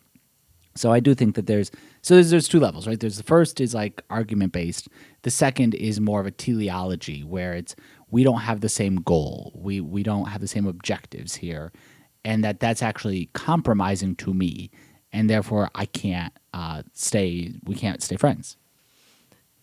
So 0.74 0.90
I 0.90 1.00
do 1.00 1.14
think 1.14 1.34
that 1.34 1.46
there's 1.46 1.70
so 2.00 2.14
there's, 2.14 2.30
there's 2.30 2.48
two 2.48 2.60
levels, 2.60 2.86
right? 2.88 2.98
There's 2.98 3.18
the 3.18 3.22
first 3.22 3.60
is 3.60 3.74
like 3.74 4.02
argument 4.10 4.52
based. 4.52 4.88
The 5.22 5.30
second 5.30 5.74
is 5.74 6.00
more 6.00 6.20
of 6.20 6.26
a 6.26 6.30
teleology 6.30 7.22
where 7.22 7.52
it's 7.54 7.76
we 8.10 8.24
don't 8.24 8.40
have 8.40 8.60
the 8.60 8.68
same 8.68 8.96
goal. 8.96 9.52
We 9.54 9.80
we 9.80 10.02
don't 10.02 10.26
have 10.26 10.40
the 10.40 10.48
same 10.48 10.66
objectives 10.66 11.36
here, 11.36 11.72
and 12.24 12.44
that 12.44 12.60
that's 12.60 12.82
actually 12.82 13.30
compromising 13.32 14.14
to 14.16 14.32
me, 14.34 14.70
and 15.12 15.28
therefore 15.30 15.70
I 15.74 15.86
can't 15.86 16.32
uh, 16.54 16.82
stay. 16.92 17.54
We 17.64 17.74
can't 17.74 18.02
stay 18.02 18.16
friends. 18.16 18.56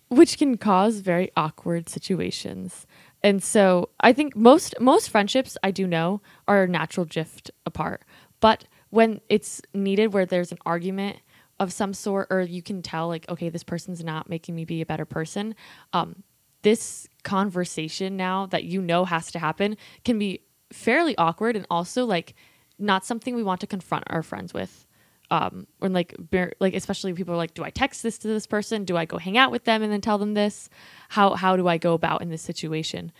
which 0.10 0.38
can 0.38 0.58
cause 0.58 1.00
very 1.02 1.32
awkward 1.38 1.88
situations. 1.88 2.88
And 3.22 3.44
so 3.44 3.90
I 4.00 4.14
think 4.14 4.36
most 4.36 4.74
most 4.80 5.10
friendships 5.10 5.58
I 5.64 5.72
do 5.72 5.86
know 5.88 6.22
are 6.48 6.64
a 6.64 6.68
natural 6.68 7.06
drift 7.06 7.52
apart. 7.66 8.04
But 8.40 8.66
when 8.90 9.22
it's 9.30 9.62
needed 9.74 10.14
where 10.14 10.26
there's 10.26 10.52
an 10.52 10.58
argument 10.66 11.18
of 11.60 11.72
some 11.74 11.94
sort 11.94 12.28
or 12.32 12.42
you 12.42 12.62
can 12.64 12.82
tell 12.82 13.08
like 13.08 13.28
okay 13.30 13.50
this 13.50 13.64
person's 13.64 14.04
not 14.04 14.30
making 14.30 14.56
me 14.56 14.64
be 14.66 14.82
a 14.82 14.86
better 14.86 15.06
person 15.06 15.54
um 15.94 16.24
this 16.62 17.08
conversation 17.24 18.16
now 18.18 18.46
that 18.46 18.64
you 18.64 18.82
know 18.82 19.06
has 19.06 19.32
to 19.32 19.40
happen 19.40 19.76
can 20.06 20.18
be 20.18 20.42
fairly 20.72 21.18
awkward 21.18 21.56
and 21.56 21.66
also 21.70 22.06
like 22.06 22.34
not 22.80 23.06
something 23.06 23.36
we 23.36 23.44
want 23.44 23.62
to 23.62 23.68
confront 23.68 24.04
our 24.08 24.24
friends 24.24 24.54
with 24.54 24.86
um 25.32 25.68
when 25.80 25.94
like 25.94 26.16
bar- 26.18 26.54
like 26.60 26.74
especially 26.74 27.14
people 27.14 27.34
are 27.34 27.38
like 27.38 27.54
do 27.54 27.64
i 27.64 27.70
text 27.70 28.02
this 28.04 28.18
to 28.18 28.28
this 28.28 28.48
person 28.48 28.84
do 28.84 28.98
i 28.98 29.06
go 29.06 29.18
hang 29.18 29.38
out 29.38 29.52
with 29.52 29.66
them 29.66 29.84
and 29.84 29.92
then 29.92 30.02
tell 30.02 30.18
them 30.18 30.34
this 30.34 30.70
how 31.10 31.36
how 31.36 31.56
do 31.56 31.68
i 31.68 31.78
go 31.78 31.94
about 31.94 32.22
in 32.22 32.30
this 32.30 32.42
situation 32.42 33.12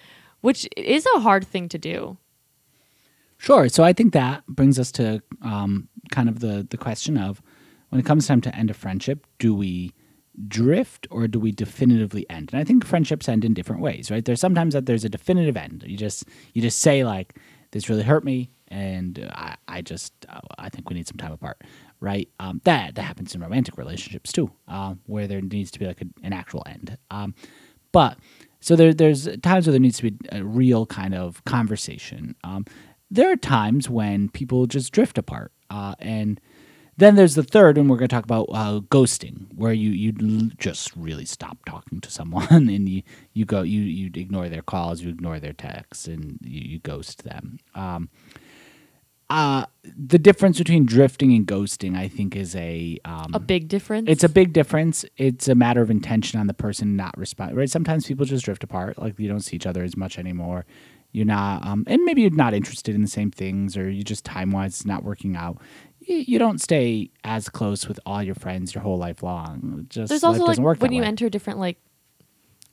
which 0.42 0.68
is 0.78 1.06
a 1.16 1.20
hard 1.20 1.46
thing 1.46 1.70
to 1.70 1.78
do 1.78 2.18
Sure. 3.40 3.70
So 3.70 3.86
I 3.86 3.94
think 3.94 4.12
that 4.14 4.46
brings 4.48 4.78
us 4.78 4.92
to 4.94 5.24
um, 5.42 5.88
kind 6.12 6.28
of 6.28 6.42
the 6.42 6.68
the 6.70 6.78
question 6.78 7.18
of 7.18 7.42
when 7.88 8.00
it 8.00 8.06
comes 8.06 8.28
time 8.28 8.42
to 8.42 8.56
end 8.56 8.70
a 8.70 8.74
friendship, 8.74 9.26
do 9.40 9.56
we 9.56 9.94
drift 10.48 11.08
or 11.10 11.28
do 11.28 11.40
we 11.40 11.52
definitively 11.54 12.30
end? 12.30 12.50
And 12.52 12.60
I 12.60 12.66
think 12.66 12.86
friendships 12.86 13.30
end 13.30 13.46
in 13.46 13.54
different 13.54 13.82
ways, 13.82 14.12
right? 14.12 14.24
There's 14.24 14.42
sometimes 14.42 14.74
that 14.74 14.86
there's 14.86 15.06
a 15.06 15.10
definitive 15.10 15.56
end. 15.56 15.86
You 15.88 15.96
just 15.96 16.26
you 16.54 16.62
just 16.62 16.80
say 16.80 17.06
like 17.06 17.36
this 17.72 17.88
really 17.88 18.04
hurt 18.04 18.26
me, 18.26 18.50
and 18.70 19.30
I, 19.34 19.56
I 19.68 19.82
just 19.82 20.14
uh, 20.30 20.40
I 20.58 20.70
think 20.70 20.90
we 20.90 20.96
need 20.96 21.08
some 21.08 21.18
time 21.18 21.32
apart, 21.34 21.62
right? 22.00 22.30
Um, 22.40 22.62
that 22.66 22.96
that 22.96 23.02
happens 23.04 23.36
in 23.36 23.42
romantic 23.42 23.78
relationships 23.78 24.32
too, 24.32 24.52
uh, 24.68 24.96
where 25.06 25.28
there 25.28 25.42
needs 25.42 25.72
to 25.72 25.80
be 25.80 25.86
like 25.88 26.02
a, 26.02 26.06
an 26.24 26.34
actual 26.34 26.64
end. 26.68 26.98
Um, 27.12 27.36
but 27.92 28.18
so 28.62 28.76
there, 28.76 28.94
there's 28.94 29.28
times 29.44 29.68
where 29.68 29.72
there 29.72 29.80
needs 29.82 29.98
to 30.00 30.12
be 30.12 30.18
a 30.32 30.44
real 30.44 30.86
kind 30.86 31.16
of 31.16 31.44
conversation. 31.46 32.36
Um, 32.44 32.66
there 33.12 33.32
are 33.32 33.38
times 33.38 33.90
when 33.90 34.30
people 34.30 34.68
just 34.68 34.92
drift 34.94 35.18
apart, 35.18 35.52
uh, 35.70 35.96
and 36.00 36.40
Then 36.98 37.16
there's 37.16 37.36
the 37.36 37.44
third, 37.44 37.78
and 37.78 37.90
we're 37.90 37.98
going 37.98 38.10
to 38.10 38.16
talk 38.16 38.26
about 38.26 38.48
uh, 38.54 38.82
ghosting, 38.82 39.48
where 39.56 39.72
you 39.74 39.92
you 39.92 40.12
just 40.58 40.96
really 40.98 41.26
stop 41.26 41.58
talking 41.66 42.02
to 42.02 42.12
someone, 42.12 42.48
and 42.70 42.90
you 42.90 43.04
you 43.34 43.46
go 43.46 43.62
you 43.62 43.82
you 43.82 44.12
ignore 44.16 44.50
their 44.50 44.62
calls, 44.62 45.02
you 45.02 45.10
ignore 45.10 45.40
their 45.40 45.54
texts, 45.54 46.08
and 46.08 46.38
you, 46.44 46.62
you 46.74 46.80
ghost 46.80 47.24
them. 47.24 47.58
Um, 47.74 48.10
uh, 49.30 49.66
the 49.84 50.18
difference 50.18 50.58
between 50.58 50.86
drifting 50.86 51.34
and 51.34 51.46
ghosting, 51.46 51.96
I 51.96 52.08
think, 52.08 52.36
is 52.36 52.56
a 52.56 52.98
um, 53.06 53.32
A 53.34 53.40
big 53.40 53.68
difference. 53.68 54.10
it's 54.10 54.24
a 54.24 54.30
big 54.30 54.54
difference. 54.54 55.06
It's 55.18 55.48
a 55.48 55.56
matter 55.56 55.82
of 55.82 55.92
intention 55.92 56.40
on 56.40 56.48
the 56.48 56.54
person 56.54 56.96
not 56.96 57.18
respond. 57.18 57.56
Right? 57.56 57.70
Sometimes 57.70 58.08
people 58.08 58.26
just 58.26 58.46
drift 58.46 58.64
apart. 58.64 58.98
Like 58.98 59.20
you 59.20 59.28
don't 59.28 59.42
see 59.42 59.56
each 59.56 59.66
other 59.68 59.84
as 59.84 59.96
much 59.96 60.18
anymore. 60.18 60.66
You're 61.12 61.26
not, 61.26 61.66
um, 61.66 61.84
and 61.88 62.04
maybe 62.04 62.22
you're 62.22 62.30
not 62.32 62.54
interested 62.54 62.94
in 62.94 63.02
the 63.02 63.08
same 63.08 63.32
things, 63.32 63.76
or 63.76 63.90
you 63.90 64.04
just 64.04 64.24
time 64.26 64.52
wise 64.52 64.72
it's 64.74 64.86
not 64.86 65.04
working 65.04 65.36
out. 65.36 65.58
You, 66.00 66.18
you 66.18 66.40
don't 66.40 66.62
stay 66.62 67.10
as 67.24 67.50
close 67.50 67.88
with 67.88 68.00
all 68.06 68.22
your 68.22 68.36
friends 68.36 68.74
your 68.76 68.84
whole 68.84 68.98
life 68.98 69.24
long. 69.24 69.86
Just 69.90 70.10
there's 70.10 70.24
also 70.24 70.46
like 70.46 70.58
when 70.60 70.78
that 70.78 70.94
you 70.94 71.02
way. 71.02 71.08
enter 71.08 71.30
different 71.30 71.60
like 71.60 71.78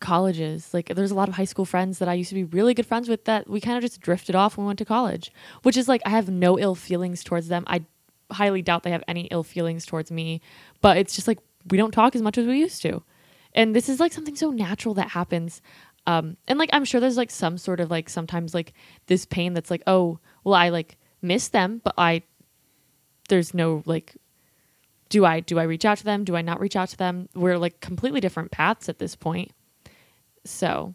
colleges 0.00 0.72
like 0.74 0.88
there's 0.94 1.10
a 1.10 1.14
lot 1.14 1.28
of 1.28 1.34
high 1.34 1.44
school 1.44 1.64
friends 1.64 1.98
that 1.98 2.08
i 2.08 2.14
used 2.14 2.28
to 2.28 2.34
be 2.34 2.44
really 2.44 2.74
good 2.74 2.86
friends 2.86 3.08
with 3.08 3.24
that 3.24 3.48
we 3.48 3.60
kind 3.60 3.76
of 3.76 3.82
just 3.82 4.00
drifted 4.00 4.34
off 4.34 4.56
when 4.56 4.64
we 4.64 4.68
went 4.68 4.78
to 4.78 4.84
college 4.84 5.32
which 5.62 5.76
is 5.76 5.88
like 5.88 6.02
i 6.04 6.10
have 6.10 6.28
no 6.28 6.58
ill 6.58 6.74
feelings 6.74 7.24
towards 7.24 7.48
them 7.48 7.64
i 7.66 7.82
highly 8.30 8.60
doubt 8.60 8.82
they 8.82 8.90
have 8.90 9.04
any 9.08 9.22
ill 9.30 9.42
feelings 9.42 9.86
towards 9.86 10.10
me 10.10 10.40
but 10.80 10.96
it's 10.96 11.14
just 11.14 11.26
like 11.28 11.38
we 11.70 11.78
don't 11.78 11.92
talk 11.92 12.14
as 12.14 12.22
much 12.22 12.36
as 12.36 12.46
we 12.46 12.58
used 12.58 12.82
to 12.82 13.02
and 13.54 13.74
this 13.74 13.88
is 13.88 14.00
like 14.00 14.12
something 14.12 14.36
so 14.36 14.50
natural 14.50 14.94
that 14.94 15.10
happens 15.10 15.62
um 16.06 16.36
and 16.46 16.58
like 16.58 16.70
i'm 16.72 16.84
sure 16.84 17.00
there's 17.00 17.16
like 17.16 17.30
some 17.30 17.56
sort 17.56 17.80
of 17.80 17.90
like 17.90 18.08
sometimes 18.08 18.52
like 18.52 18.74
this 19.06 19.24
pain 19.24 19.54
that's 19.54 19.70
like 19.70 19.82
oh 19.86 20.18
well 20.44 20.54
i 20.54 20.68
like 20.68 20.98
miss 21.22 21.48
them 21.48 21.80
but 21.82 21.94
i 21.96 22.22
there's 23.28 23.54
no 23.54 23.82
like 23.86 24.16
do 25.08 25.24
I 25.24 25.40
do 25.40 25.58
I 25.58 25.64
reach 25.64 25.84
out 25.84 25.98
to 25.98 26.04
them? 26.04 26.24
Do 26.24 26.36
I 26.36 26.42
not 26.42 26.60
reach 26.60 26.76
out 26.76 26.88
to 26.90 26.96
them? 26.96 27.28
We're 27.34 27.58
like 27.58 27.80
completely 27.80 28.20
different 28.20 28.50
paths 28.50 28.88
at 28.88 28.98
this 28.98 29.14
point. 29.14 29.52
So 30.46 30.94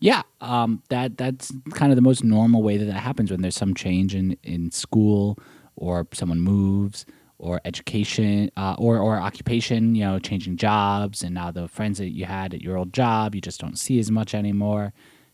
Yeah, 0.00 0.22
um, 0.40 0.82
that 0.90 1.16
that's 1.16 1.52
kind 1.72 1.90
of 1.92 1.96
the 1.96 2.02
most 2.02 2.22
normal 2.24 2.62
way 2.62 2.76
that 2.76 2.84
that 2.86 3.00
happens 3.00 3.30
when 3.30 3.40
there's 3.42 3.56
some 3.56 3.74
change 3.74 4.14
in 4.14 4.36
in 4.42 4.70
school 4.70 5.38
or 5.76 6.06
someone 6.12 6.40
moves 6.40 7.06
or 7.38 7.60
education 7.64 8.50
uh, 8.56 8.74
or 8.78 8.98
or 8.98 9.16
occupation. 9.18 9.94
You 9.94 10.04
know, 10.04 10.18
changing 10.18 10.56
jobs, 10.58 11.22
and 11.22 11.34
now 11.34 11.50
the 11.50 11.68
friends 11.68 11.98
that 11.98 12.10
you 12.10 12.26
had 12.26 12.52
at 12.54 12.60
your 12.62 12.76
old 12.76 12.92
job 12.92 13.34
you 13.34 13.40
just 13.40 13.60
don't 13.60 13.78
see 13.78 13.98
as 13.98 14.10
much 14.10 14.34
anymore. 14.34 14.92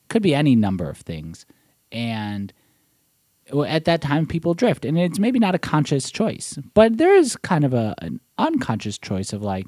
Could 0.08 0.22
be 0.22 0.34
any 0.34 0.54
number 0.56 0.88
of 0.88 0.98
things, 0.98 1.46
and 1.90 2.52
at 3.66 3.84
that 3.86 4.00
time 4.02 4.26
people 4.26 4.54
drift, 4.54 4.84
and 4.84 4.96
it's 4.98 5.18
maybe 5.18 5.38
not 5.40 5.54
a 5.54 5.58
conscious 5.58 6.10
choice, 6.10 6.58
but 6.74 6.98
there 6.98 7.14
is 7.16 7.36
kind 7.36 7.64
of 7.64 7.74
a 7.74 7.94
an 7.98 8.20
unconscious 8.38 8.98
choice 8.98 9.32
of 9.32 9.42
like. 9.42 9.66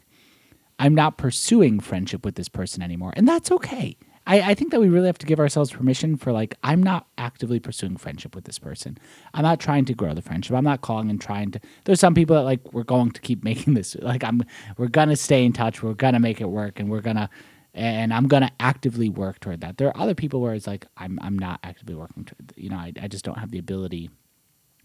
I'm 0.83 0.97
not 0.97 1.17
pursuing 1.17 1.79
friendship 1.79 2.25
with 2.25 2.35
this 2.35 2.49
person 2.49 2.83
anymore. 2.83 3.13
And 3.15 3.29
that's 3.29 3.53
okay. 3.53 3.97
I, 4.27 4.41
I 4.41 4.55
think 4.55 4.73
that 4.73 4.81
we 4.81 4.89
really 4.89 5.07
have 5.07 5.19
to 5.19 5.27
give 5.27 5.39
ourselves 5.39 5.71
permission 5.71 6.17
for 6.17 6.33
like, 6.33 6.57
I'm 6.65 6.83
not 6.83 7.07
actively 7.19 7.61
pursuing 7.61 7.97
friendship 7.97 8.35
with 8.35 8.47
this 8.47 8.59
person. 8.59 8.99
I'm 9.33 9.45
not 9.45 9.61
trying 9.61 9.85
to 9.85 9.95
grow 9.95 10.13
the 10.13 10.23
friendship. 10.23 10.57
I'm 10.57 10.65
not 10.65 10.81
calling 10.81 11.09
and 11.09 11.21
trying 11.21 11.53
to 11.53 11.61
there's 11.85 12.01
some 12.01 12.15
people 12.17 12.35
that 12.35 12.43
like 12.43 12.73
we're 12.73 12.83
going 12.83 13.13
to 13.13 13.21
keep 13.21 13.45
making 13.51 13.75
this 13.75 13.95
like 14.01 14.25
I'm 14.25 14.43
we're 14.77 14.89
gonna 14.89 15.15
stay 15.15 15.45
in 15.45 15.53
touch, 15.53 15.85
we're 15.85 15.95
gonna 15.95 16.19
make 16.19 16.41
it 16.41 16.47
work 16.49 16.81
and 16.81 16.91
we're 16.91 17.01
gonna 17.01 17.31
and 17.75 18.13
I'm 18.13 18.27
gonna 18.27 18.51
actively 18.59 19.09
work 19.09 19.39
toward 19.39 19.61
that. 19.61 19.79
There 19.79 19.87
are 19.87 19.97
other 19.97 20.17
people 20.17 20.41
where 20.41 20.53
it's 20.53 20.67
like 20.67 20.89
I'm 20.97 21.17
I'm 21.23 21.39
not 21.39 21.61
actively 21.63 21.95
working 21.95 22.25
toward 22.25 22.55
you 22.57 22.71
know, 22.71 22.77
I, 22.77 22.93
I 23.01 23.07
just 23.07 23.25
don't 23.25 23.39
have 23.39 23.53
the 23.53 23.59
ability, 23.59 24.11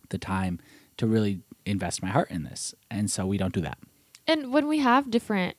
the 0.09 0.19
time 0.19 0.59
to 0.97 1.07
really 1.07 1.41
invest 1.65 2.03
my 2.03 2.09
heart 2.09 2.29
in 2.29 2.43
this. 2.43 2.75
And 2.91 3.09
so 3.09 3.25
we 3.25 3.39
don't 3.39 3.53
do 3.53 3.61
that. 3.61 3.79
and 4.27 4.53
when 4.53 4.67
we 4.67 4.77
have 4.77 5.09
different 5.09 5.57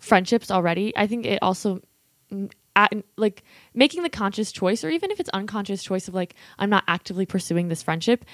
friendships 0.00 0.50
already, 0.50 0.96
I 0.96 1.06
think 1.06 1.26
it 1.26 1.38
also 1.42 1.80
at, 2.76 2.92
like 3.16 3.44
making 3.74 4.02
the 4.02 4.10
conscious 4.10 4.52
choice 4.52 4.84
or 4.84 4.90
even 4.90 5.10
if 5.10 5.20
it's 5.20 5.30
unconscious 5.30 5.82
choice 5.82 6.08
of 6.08 6.14
like 6.14 6.34
I'm 6.58 6.70
not 6.70 6.84
actively 6.88 7.26
pursuing 7.26 7.68
this 7.68 7.82
friendship, 7.82 8.24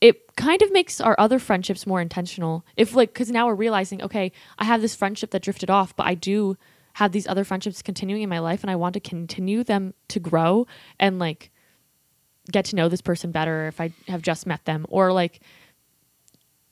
it 0.00 0.34
kind 0.36 0.62
of 0.62 0.72
makes 0.72 1.00
our 1.00 1.14
other 1.18 1.38
friendships 1.38 1.86
more 1.86 2.00
intentional. 2.00 2.64
If 2.76 2.94
like 2.94 3.14
cuz 3.14 3.30
now 3.30 3.46
we're 3.46 3.54
realizing, 3.54 4.02
okay, 4.02 4.32
I 4.58 4.64
have 4.64 4.80
this 4.80 4.94
friendship 4.94 5.30
that 5.32 5.42
drifted 5.42 5.70
off, 5.70 5.94
but 5.94 6.06
I 6.06 6.14
do 6.14 6.56
have 6.94 7.12
these 7.12 7.28
other 7.28 7.44
friendships 7.44 7.82
continuing 7.82 8.22
in 8.22 8.28
my 8.28 8.40
life 8.40 8.62
and 8.62 8.70
I 8.70 8.76
want 8.76 8.94
to 8.94 9.00
continue 9.00 9.62
them 9.62 9.94
to 10.08 10.18
grow 10.18 10.66
and 10.98 11.18
like 11.18 11.50
get 12.50 12.64
to 12.66 12.76
know 12.76 12.88
this 12.88 13.00
person 13.00 13.30
better 13.30 13.66
if 13.68 13.80
I 13.80 13.92
have 14.08 14.22
just 14.22 14.46
met 14.46 14.64
them 14.64 14.86
or 14.88 15.12
like 15.12 15.40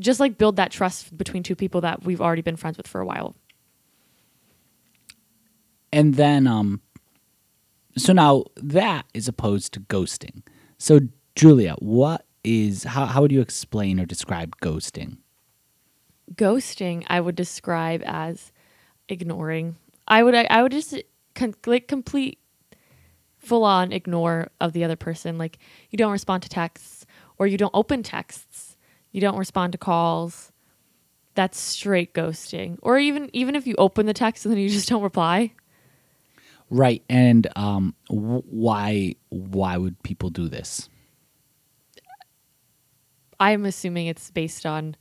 just 0.01 0.21
like 0.21 0.39
build 0.39 0.57
that 0.57 0.71
trust 0.71 1.17
between 1.17 1.43
two 1.43 1.55
people 1.55 1.81
that 1.83 2.05
we've 2.05 2.21
already 2.21 2.43
been 2.43 2.57
friends 2.57 2.77
with 2.77 2.87
for 2.87 3.01
a 3.01 3.07
while. 3.07 3.35
And 5.93 6.15
then 6.15 6.47
um 6.47 6.81
so 7.97 8.13
now 8.13 8.45
that 8.57 9.07
is 9.15 9.29
opposed 9.29 9.73
to 9.73 9.81
ghosting 9.81 10.43
so 10.79 11.01
julia 11.35 11.75
what 11.79 12.25
is 12.45 12.85
how, 12.85 13.07
how 13.07 13.21
would 13.21 13.33
you 13.33 13.41
explain 13.41 13.99
or 14.01 14.07
describe 14.07 14.57
ghosting 14.63 15.19
Ghosting, 16.35 17.05
I 17.07 17.21
would 17.21 17.37
describe 17.37 18.03
as 18.05 18.53
ignoring. 19.09 19.77
I 20.07 20.23
would 20.23 20.35
I 20.35 20.63
would 20.63 20.73
just 20.73 20.95
con- 21.35 21.55
like 21.67 21.89
complete 21.89 22.39
full 23.39 23.65
on 23.65 23.93
ignore 23.93 24.51
of 24.61 24.73
the 24.73 24.85
other 24.85 24.97
person. 24.97 25.39
Like 25.39 25.59
you 25.91 25.97
don't 25.97 26.13
respond 26.13 26.43
to 26.43 26.49
texts 26.49 27.07
or 27.39 27.47
you 27.47 27.57
don't 27.57 27.75
open 27.75 28.03
texts. 28.03 28.77
You 29.11 29.21
don't 29.21 29.39
respond 29.39 29.73
to 29.73 29.79
calls. 29.79 30.53
That's 31.35 31.59
straight 31.59 32.13
ghosting. 32.13 32.79
Or 32.83 32.99
even 32.99 33.31
even 33.33 33.55
if 33.57 33.67
you 33.67 33.75
open 33.79 34.07
the 34.07 34.15
text 34.15 34.45
and 34.45 34.53
then 34.53 34.61
you 34.61 34.69
just 34.69 34.89
don't 34.89 35.03
reply. 35.03 35.53
Right 36.71 37.03
and 37.09 37.47
um 37.57 37.95
wh- 38.09 38.45
why 38.53 39.15
why 39.31 39.77
would 39.77 40.03
people 40.03 40.31
do 40.31 40.49
this? 40.49 40.89
I'm 43.41 43.65
assuming 43.65 44.07
it's 44.09 44.31
based 44.31 44.67
on 44.67 44.97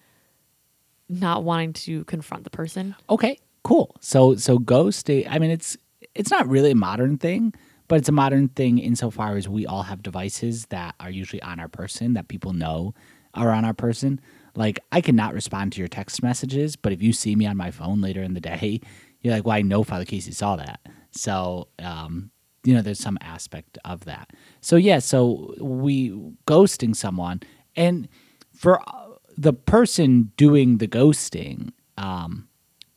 not 1.09 1.43
wanting 1.43 1.73
to 1.73 2.03
confront 2.05 2.43
the 2.43 2.49
person. 2.49 2.95
okay 3.09 3.39
cool. 3.63 3.95
So 3.99 4.35
so 4.35 4.59
ghosting 4.59 5.27
i 5.29 5.39
mean 5.39 5.51
it's 5.51 5.75
it's 6.15 6.31
not 6.31 6.47
really 6.47 6.71
a 6.71 6.75
modern 6.75 7.17
thing 7.17 7.53
but 7.87 7.97
it's 7.99 8.09
a 8.09 8.13
modern 8.13 8.49
thing 8.49 8.77
insofar 8.77 9.35
as 9.37 9.47
we 9.47 9.65
all 9.65 9.83
have 9.83 10.03
devices 10.03 10.65
that 10.67 10.95
are 10.99 11.09
usually 11.09 11.41
on 11.41 11.59
our 11.59 11.67
person 11.69 12.13
that 12.13 12.27
people 12.27 12.51
know 12.53 12.93
are 13.33 13.51
on 13.51 13.63
our 13.65 13.73
person. 13.73 14.19
Like 14.55 14.79
i 14.91 15.01
cannot 15.01 15.33
respond 15.33 15.73
to 15.73 15.79
your 15.79 15.87
text 15.87 16.21
messages 16.23 16.75
but 16.75 16.91
if 16.93 17.01
you 17.01 17.13
see 17.13 17.35
me 17.35 17.45
on 17.45 17.55
my 17.57 17.71
phone 17.71 18.01
later 18.01 18.21
in 18.23 18.33
the 18.33 18.41
day 18.41 18.79
you're 19.21 19.33
like 19.33 19.45
well 19.45 19.55
i 19.57 19.61
know 19.61 19.83
father 19.83 20.05
casey 20.05 20.31
saw 20.31 20.55
that 20.55 20.79
so 21.11 21.67
um 21.79 22.31
you 22.63 22.73
know 22.73 22.81
there's 22.81 22.99
some 22.99 23.17
aspect 23.21 23.77
of 23.85 24.05
that 24.05 24.31
so 24.61 24.75
yeah 24.75 24.99
so 24.99 25.53
we 25.59 26.11
ghosting 26.45 26.95
someone 26.95 27.39
and 27.75 28.07
for 28.53 28.81
uh, 28.81 29.07
the 29.37 29.53
person 29.53 30.31
doing 30.35 30.77
the 30.77 30.87
ghosting 30.87 31.71
um 31.97 32.47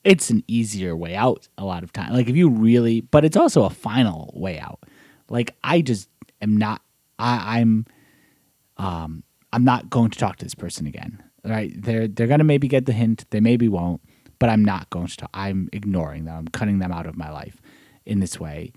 it's 0.04 0.30
an 0.30 0.42
easier 0.46 0.96
way 0.96 1.14
out 1.14 1.48
a 1.58 1.64
lot 1.64 1.82
of 1.82 1.92
time. 1.92 2.12
Like 2.12 2.28
if 2.28 2.36
you 2.36 2.48
really, 2.48 3.02
but 3.02 3.24
it's 3.24 3.36
also 3.36 3.64
a 3.64 3.70
final 3.70 4.32
way 4.34 4.58
out. 4.58 4.80
Like 5.28 5.56
I 5.62 5.82
just 5.82 6.08
am 6.40 6.56
not. 6.56 6.82
I, 7.18 7.60
I'm, 7.60 7.86
um, 8.78 9.22
I'm 9.52 9.64
not 9.64 9.90
going 9.90 10.10
to 10.10 10.18
talk 10.18 10.36
to 10.36 10.44
this 10.44 10.54
person 10.54 10.86
again. 10.86 11.22
Right? 11.44 11.72
They're 11.76 12.08
they're 12.08 12.26
gonna 12.26 12.44
maybe 12.44 12.68
get 12.68 12.86
the 12.86 12.92
hint. 12.92 13.26
They 13.30 13.40
maybe 13.40 13.68
won't. 13.68 14.00
But 14.38 14.48
I'm 14.48 14.64
not 14.64 14.88
going 14.90 15.06
to. 15.06 15.16
Talk. 15.16 15.30
I'm 15.34 15.68
ignoring 15.72 16.24
them. 16.24 16.36
I'm 16.36 16.48
cutting 16.48 16.78
them 16.78 16.92
out 16.92 17.06
of 17.06 17.16
my 17.16 17.30
life 17.30 17.60
in 18.06 18.20
this 18.20 18.38
way. 18.38 18.72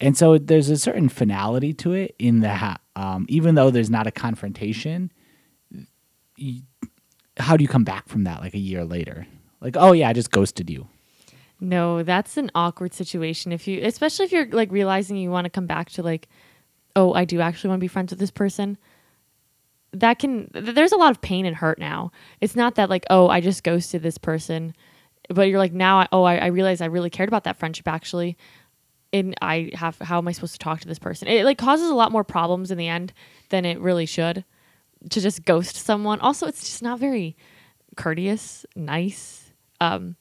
And 0.00 0.16
so 0.16 0.38
there's 0.38 0.70
a 0.70 0.76
certain 0.76 1.08
finality 1.08 1.72
to 1.74 1.92
it 1.92 2.14
in 2.18 2.40
that 2.40 2.80
um, 2.96 3.26
even 3.28 3.54
though 3.54 3.70
there's 3.70 3.90
not 3.90 4.06
a 4.06 4.10
confrontation, 4.10 5.12
y- 6.38 6.62
how 7.36 7.56
do 7.56 7.62
you 7.62 7.68
come 7.68 7.84
back 7.84 8.08
from 8.08 8.24
that 8.24 8.40
like 8.40 8.54
a 8.54 8.58
year 8.58 8.84
later? 8.84 9.26
Like, 9.60 9.76
oh 9.78 9.92
yeah, 9.92 10.08
I 10.08 10.12
just 10.12 10.30
ghosted 10.30 10.68
you. 10.68 10.88
No, 11.60 12.02
that's 12.02 12.36
an 12.36 12.50
awkward 12.54 12.92
situation 12.92 13.52
if 13.52 13.66
you 13.66 13.80
especially 13.82 14.26
if 14.26 14.32
you're 14.32 14.48
like 14.48 14.70
realizing 14.70 15.16
you 15.16 15.30
want 15.30 15.44
to 15.44 15.50
come 15.50 15.66
back 15.66 15.90
to 15.90 16.02
like 16.02 16.28
oh, 16.96 17.12
I 17.12 17.24
do 17.24 17.40
actually 17.40 17.68
want 17.68 17.80
to 17.80 17.84
be 17.84 17.88
friends 17.88 18.12
with 18.12 18.20
this 18.20 18.30
person. 18.30 18.78
That 19.92 20.18
can 20.18 20.50
th- 20.52 20.74
there's 20.74 20.92
a 20.92 20.96
lot 20.96 21.10
of 21.10 21.20
pain 21.20 21.46
and 21.46 21.56
hurt 21.56 21.78
now. 21.78 22.12
It's 22.40 22.56
not 22.56 22.74
that 22.74 22.90
like 22.90 23.04
oh, 23.08 23.28
I 23.28 23.40
just 23.40 23.62
ghosted 23.64 24.02
this 24.02 24.18
person, 24.18 24.74
but 25.28 25.48
you're 25.48 25.58
like 25.58 25.72
now 25.72 26.00
I, 26.00 26.08
oh, 26.12 26.22
I, 26.24 26.36
I 26.36 26.46
realize 26.46 26.80
I 26.80 26.86
really 26.86 27.10
cared 27.10 27.28
about 27.28 27.44
that 27.44 27.56
friendship 27.56 27.88
actually. 27.88 28.36
And 29.12 29.34
I 29.40 29.70
have 29.74 29.98
how 30.00 30.18
am 30.18 30.26
I 30.26 30.32
supposed 30.32 30.54
to 30.54 30.58
talk 30.58 30.80
to 30.80 30.88
this 30.88 30.98
person? 30.98 31.28
It 31.28 31.44
like 31.44 31.58
causes 31.58 31.88
a 31.88 31.94
lot 31.94 32.10
more 32.10 32.24
problems 32.24 32.70
in 32.70 32.78
the 32.78 32.88
end 32.88 33.12
than 33.50 33.64
it 33.64 33.78
really 33.78 34.06
should 34.06 34.44
to 35.10 35.20
just 35.20 35.44
ghost 35.44 35.76
someone. 35.76 36.20
Also, 36.20 36.46
it's 36.46 36.64
just 36.64 36.82
not 36.82 36.98
very 36.98 37.36
courteous, 37.96 38.66
nice. 38.74 39.52
Um 39.80 40.16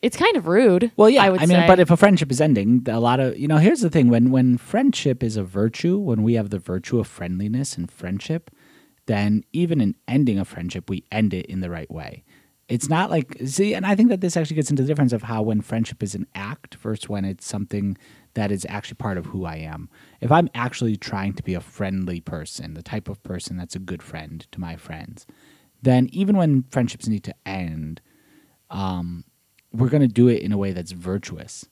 it's 0.00 0.16
kind 0.16 0.36
of 0.36 0.46
rude. 0.46 0.92
Well, 0.96 1.10
yeah, 1.10 1.24
I 1.24 1.30
would 1.30 1.40
mean, 1.40 1.48
say. 1.48 1.66
but 1.66 1.80
if 1.80 1.90
a 1.90 1.96
friendship 1.96 2.30
is 2.30 2.40
ending, 2.40 2.86
a 2.88 3.00
lot 3.00 3.18
of 3.18 3.36
you 3.36 3.48
know. 3.48 3.56
Here's 3.56 3.80
the 3.80 3.90
thing: 3.90 4.08
when 4.08 4.30
when 4.30 4.56
friendship 4.56 5.22
is 5.22 5.36
a 5.36 5.42
virtue, 5.42 5.98
when 5.98 6.22
we 6.22 6.34
have 6.34 6.50
the 6.50 6.58
virtue 6.58 7.00
of 7.00 7.08
friendliness 7.08 7.76
and 7.76 7.90
friendship, 7.90 8.50
then 9.06 9.42
even 9.52 9.80
in 9.80 9.96
ending 10.06 10.38
a 10.38 10.44
friendship, 10.44 10.88
we 10.88 11.02
end 11.10 11.34
it 11.34 11.46
in 11.46 11.60
the 11.60 11.70
right 11.70 11.90
way. 11.90 12.22
It's 12.68 12.88
not 12.88 13.10
like 13.10 13.36
see, 13.46 13.74
and 13.74 13.86
I 13.86 13.94
think 13.94 14.10
that 14.10 14.20
this 14.20 14.36
actually 14.36 14.56
gets 14.56 14.70
into 14.70 14.82
the 14.82 14.88
difference 14.88 15.14
of 15.14 15.22
how 15.22 15.42
when 15.42 15.62
friendship 15.62 16.02
is 16.02 16.14
an 16.14 16.26
act 16.34 16.74
versus 16.76 17.08
when 17.08 17.24
it's 17.24 17.46
something 17.46 17.96
that 18.34 18.52
is 18.52 18.66
actually 18.68 18.96
part 18.96 19.16
of 19.16 19.26
who 19.26 19.46
I 19.46 19.56
am. 19.56 19.88
If 20.20 20.30
I'm 20.30 20.50
actually 20.54 20.96
trying 20.96 21.32
to 21.34 21.42
be 21.42 21.54
a 21.54 21.60
friendly 21.60 22.20
person, 22.20 22.74
the 22.74 22.82
type 22.82 23.08
of 23.08 23.22
person 23.22 23.56
that's 23.56 23.74
a 23.74 23.80
good 23.80 24.02
friend 24.02 24.46
to 24.52 24.60
my 24.60 24.76
friends, 24.76 25.26
then 25.82 26.08
even 26.12 26.36
when 26.36 26.64
friendships 26.70 27.08
need 27.08 27.24
to 27.24 27.34
end, 27.46 28.02
um, 28.70 29.24
we're 29.72 29.88
going 29.88 30.02
to 30.02 30.08
do 30.08 30.28
it 30.28 30.42
in 30.42 30.52
a 30.52 30.58
way 30.58 30.72
that's 30.72 30.92
virtuous 30.92 31.66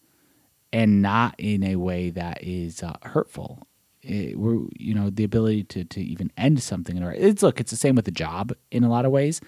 and 0.72 1.02
not 1.02 1.34
in 1.38 1.62
a 1.62 1.76
way 1.76 2.10
that 2.10 2.42
is 2.42 2.82
uh, 2.82 2.96
hurtful. 3.02 3.66
It, 4.02 4.38
we're, 4.38 4.66
you 4.76 4.94
know, 4.94 5.10
the 5.10 5.24
ability 5.24 5.64
to, 5.64 5.84
to 5.84 6.00
even 6.00 6.32
end 6.36 6.62
something. 6.62 6.96
In 6.96 7.02
it's 7.02 7.42
look, 7.42 7.60
it's 7.60 7.70
the 7.70 7.76
same 7.76 7.96
with 7.96 8.08
a 8.08 8.12
job 8.12 8.52
in 8.70 8.84
a 8.84 8.88
lot 8.90 9.04
of 9.04 9.12
ways. 9.12 9.40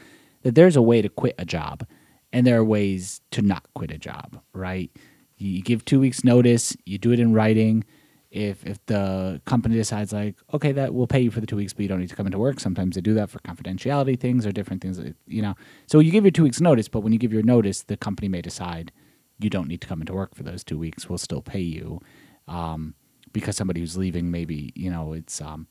That 0.49 0.55
there's 0.55 0.77
a 0.77 0.83
way 0.83 1.03
to 1.03 1.11
quit 1.11 1.35
a 1.37 1.45
job, 1.45 1.87
and 2.33 2.47
there 2.47 2.59
are 2.59 2.65
ways 2.65 3.21
to 3.33 3.43
not 3.43 3.67
quit 3.75 3.91
a 3.91 3.99
job. 3.99 4.41
Right? 4.55 4.91
You 5.37 5.61
give 5.61 5.85
two 5.85 6.01
weeks 6.01 6.25
notice. 6.25 6.75
You 6.87 6.97
do 6.97 7.13
it 7.13 7.21
in 7.21 7.35
writing. 7.35 7.85
If 8.31 8.65
if 8.65 8.85
the 8.87 9.43
company 9.45 9.75
decides 9.75 10.15
like, 10.15 10.37
okay, 10.55 10.73
that 10.73 10.95
we'll 10.95 11.07
pay 11.07 11.21
you 11.21 11.31
for 11.31 11.41
the 11.43 11.47
two 11.47 11.57
weeks, 11.57 11.75
but 11.75 11.83
you 11.83 11.89
don't 11.89 12.01
need 12.01 12.09
to 12.09 12.17
come 12.17 12.25
into 12.25 12.39
work. 12.39 12.61
Sometimes 12.61 12.95
they 12.95 13.03
do 13.03 13.13
that 13.13 13.29
for 13.29 13.41
confidentiality 13.41 14.19
things 14.19 14.47
or 14.47 14.53
different 14.53 14.81
things. 14.81 14.99
You 15.27 15.43
know, 15.43 15.55
so 15.87 15.99
you 15.99 16.11
give 16.11 16.25
your 16.25 16.31
two 16.31 16.45
weeks 16.45 16.63
notice, 16.63 16.89
but 16.89 17.01
when 17.01 17.13
you 17.13 17.19
give 17.19 17.33
your 17.35 17.43
notice, 17.43 17.83
the 17.83 17.99
company 17.99 18.29
may 18.29 18.41
decide 18.41 18.91
you 19.39 19.51
don't 19.51 19.69
need 19.69 19.83
to 19.83 19.87
come 19.87 20.01
into 20.01 20.15
work 20.15 20.35
for 20.35 20.45
those 20.45 20.65
two 20.65 20.79
weeks. 20.79 21.11
We'll 21.11 21.19
still 21.19 21.43
pay 21.43 21.61
you 21.61 22.01
um, 22.47 22.95
because 23.33 23.55
somebody 23.55 23.81
who's 23.81 23.99
leaving, 23.99 24.31
maybe 24.31 24.73
you 24.75 24.91
know, 24.91 25.13
it's 25.13 25.43
um, 25.43 25.69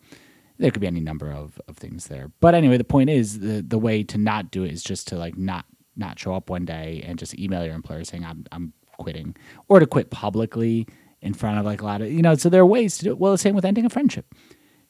there 0.57 0.71
could 0.71 0.81
be 0.81 0.87
any 0.87 0.99
number 0.99 1.31
of, 1.31 1.59
of 1.67 1.77
things 1.77 2.07
there. 2.07 2.31
But 2.39 2.55
anyway, 2.55 2.77
the 2.77 2.83
point 2.83 3.09
is 3.09 3.39
the 3.39 3.61
the 3.61 3.77
way 3.77 4.03
to 4.03 4.17
not 4.17 4.51
do 4.51 4.63
it 4.63 4.71
is 4.71 4.83
just 4.83 5.07
to 5.09 5.15
like 5.15 5.37
not 5.37 5.65
not 5.95 6.19
show 6.19 6.33
up 6.33 6.49
one 6.49 6.65
day 6.65 7.03
and 7.05 7.17
just 7.17 7.37
email 7.37 7.65
your 7.65 7.75
employer 7.75 8.03
saying 8.03 8.25
I'm 8.25 8.45
I'm 8.51 8.73
quitting, 8.97 9.35
or 9.67 9.79
to 9.79 9.85
quit 9.85 10.09
publicly 10.09 10.87
in 11.21 11.33
front 11.33 11.59
of 11.59 11.65
like 11.65 11.81
a 11.81 11.85
lot 11.85 12.01
of 12.01 12.11
you 12.11 12.21
know. 12.21 12.35
So 12.35 12.49
there 12.49 12.61
are 12.61 12.65
ways 12.65 12.97
to 12.99 13.05
do 13.05 13.11
it. 13.11 13.17
Well, 13.17 13.31
the 13.31 13.37
same 13.37 13.55
with 13.55 13.65
ending 13.65 13.85
a 13.85 13.89
friendship. 13.89 14.33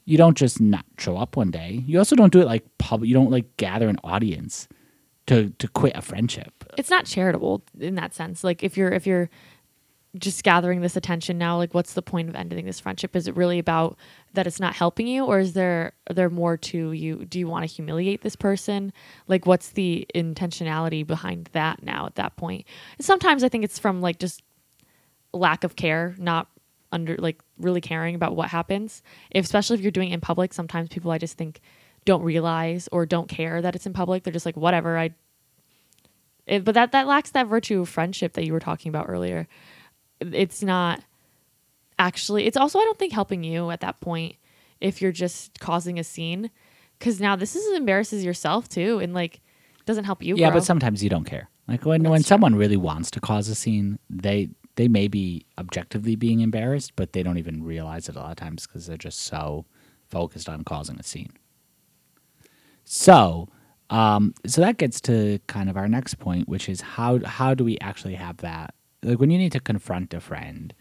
You 0.06 0.18
don't 0.18 0.38
just 0.38 0.62
not 0.62 0.86
show 0.98 1.18
up 1.18 1.36
one 1.36 1.52
day. 1.52 1.84
You 1.86 1.98
also 1.98 2.16
don't 2.16 2.32
do 2.32 2.40
it 2.40 2.46
like 2.46 2.66
public. 2.78 3.10
You 3.10 3.14
don't 3.14 3.32
like 3.32 3.58
gather 3.58 3.90
an 3.90 4.00
audience 4.04 4.68
to 5.28 5.50
to 5.50 5.68
quit 5.68 5.96
a 5.96 6.02
friendship. 6.02 6.64
It's 6.78 6.90
not 6.90 7.06
charitable 7.06 7.64
in 7.80 7.96
that 7.96 8.14
sense. 8.14 8.44
Like 8.44 8.64
if 8.64 8.78
you're 8.78 8.92
if 8.92 9.06
you're 9.06 9.30
just 10.18 10.44
gathering 10.44 10.82
this 10.82 10.96
attention 10.96 11.38
now, 11.38 11.58
like 11.58 11.74
what's 11.74 11.94
the 11.94 12.02
point 12.02 12.30
of 12.30 12.36
ending 12.36 12.66
this 12.66 12.80
friendship? 12.80 13.16
Is 13.16 13.28
it 13.28 13.36
really 13.36 13.60
about 13.60 13.98
that 14.34 14.48
it's 14.48 14.60
not 14.60 14.76
helping 14.76 15.08
you, 15.08 15.26
or 15.26 15.40
is 15.40 15.54
there 15.54 15.94
are 16.10 16.14
there 16.14 16.30
more 16.30 16.58
to 16.58 16.92
you? 16.92 17.26
Do 17.26 17.40
you 17.40 17.48
want 17.48 17.68
to 17.68 17.74
humiliate 17.74 18.22
this 18.22 18.36
person? 18.36 18.94
Like 19.28 19.46
what's 19.46 19.70
the 19.70 20.08
intentionality 20.14 21.06
behind 21.06 21.50
that 21.54 21.84
now 21.84 22.06
at 22.06 22.16
that 22.16 22.36
point? 22.38 22.66
And 22.98 23.06
sometimes 23.06 23.44
I 23.44 23.50
think 23.50 23.64
it's 23.64 23.80
from 23.80 24.02
like 24.02 24.20
just 24.20 24.42
lack 25.34 25.64
of 25.64 25.76
care, 25.76 26.16
not 26.18 26.48
under 26.92 27.16
like 27.18 27.42
really 27.60 27.82
caring 27.82 28.16
about 28.16 28.36
what 28.36 28.50
happens. 28.50 29.02
If, 29.32 29.46
especially 29.46 29.76
if 29.78 29.82
you're 29.82 29.92
doing 29.92 30.12
in 30.12 30.22
public, 30.22 30.54
sometimes 30.54 30.90
people 30.90 31.12
I 31.12 31.18
just 31.18 31.38
think 31.38 31.62
don't 32.06 32.24
realize 32.24 32.88
or 32.92 33.06
don't 33.06 33.28
care 33.28 33.62
that 33.62 33.76
it's 33.76 33.86
in 33.86 33.94
public. 33.94 34.24
They're 34.24 34.34
just 34.34 34.46
like, 34.46 34.58
whatever. 34.58 34.98
I. 34.98 35.12
It, 36.46 36.64
but 36.64 36.76
that 36.76 36.94
that 36.94 37.08
lacks 37.08 37.32
that 37.32 37.48
virtue 37.48 37.82
of 37.82 37.90
friendship 37.90 38.34
that 38.34 38.46
you 38.46 38.54
were 38.54 38.60
talking 38.60 38.90
about 38.90 39.08
earlier. 39.10 39.48
It's 40.20 40.64
not 40.64 41.02
actually. 42.00 42.46
It's 42.46 42.58
also 42.58 42.80
I 42.80 42.84
don't 42.84 42.98
think 42.98 43.14
helping 43.14 43.44
you 43.44 43.70
at 43.72 43.82
that 43.82 44.00
point 44.02 44.36
if 44.80 45.02
you're 45.02 45.12
just 45.12 45.60
causing 45.60 45.98
a 46.00 46.04
scene, 46.04 46.52
because 47.00 47.20
now 47.20 47.36
this 47.36 47.56
is 47.56 47.76
embarrasses 47.76 48.24
yourself 48.24 48.70
too, 48.70 49.00
and 49.00 49.14
like 49.14 49.42
doesn't 49.86 50.04
help 50.04 50.22
you. 50.24 50.36
Yeah, 50.36 50.48
grow. 50.50 50.60
but 50.60 50.66
sometimes 50.66 51.04
you 51.04 51.10
don't 51.10 51.26
care. 51.26 51.50
Like 51.68 51.86
when 51.86 52.04
when 52.04 52.22
true. 52.22 52.28
someone 52.28 52.56
really 52.56 52.78
wants 52.78 53.12
to 53.12 53.20
cause 53.20 53.50
a 53.50 53.56
scene, 53.56 54.00
they 54.10 54.50
they 54.76 54.88
may 54.88 55.08
be 55.08 55.46
objectively 55.58 56.16
being 56.16 56.40
embarrassed, 56.42 56.94
but 56.96 57.14
they 57.14 57.24
don't 57.24 57.38
even 57.38 57.64
realize 57.64 58.08
it 58.08 58.16
a 58.16 58.20
lot 58.20 58.32
of 58.32 58.38
times 58.38 58.68
because 58.68 58.86
they're 58.86 58.98
just 58.98 59.20
so 59.20 59.66
focused 60.10 60.48
on 60.48 60.64
causing 60.64 61.00
a 61.00 61.04
scene. 61.04 61.32
So, 62.86 63.50
um, 63.90 64.34
so 64.46 64.62
that 64.62 64.78
gets 64.78 65.02
to 65.02 65.40
kind 65.48 65.70
of 65.70 65.76
our 65.76 65.90
next 65.90 66.20
point, 66.20 66.48
which 66.48 66.70
is 66.70 66.80
how 66.80 67.20
how 67.26 67.54
do 67.54 67.64
we 67.64 67.78
actually 67.80 68.16
have 68.16 68.38
that? 68.38 68.74
Like 69.04 69.20
when 69.20 69.30
you 69.30 69.38
need 69.38 69.52
to 69.52 69.60
confront 69.60 70.14
a 70.14 70.20
friend, 70.20 70.74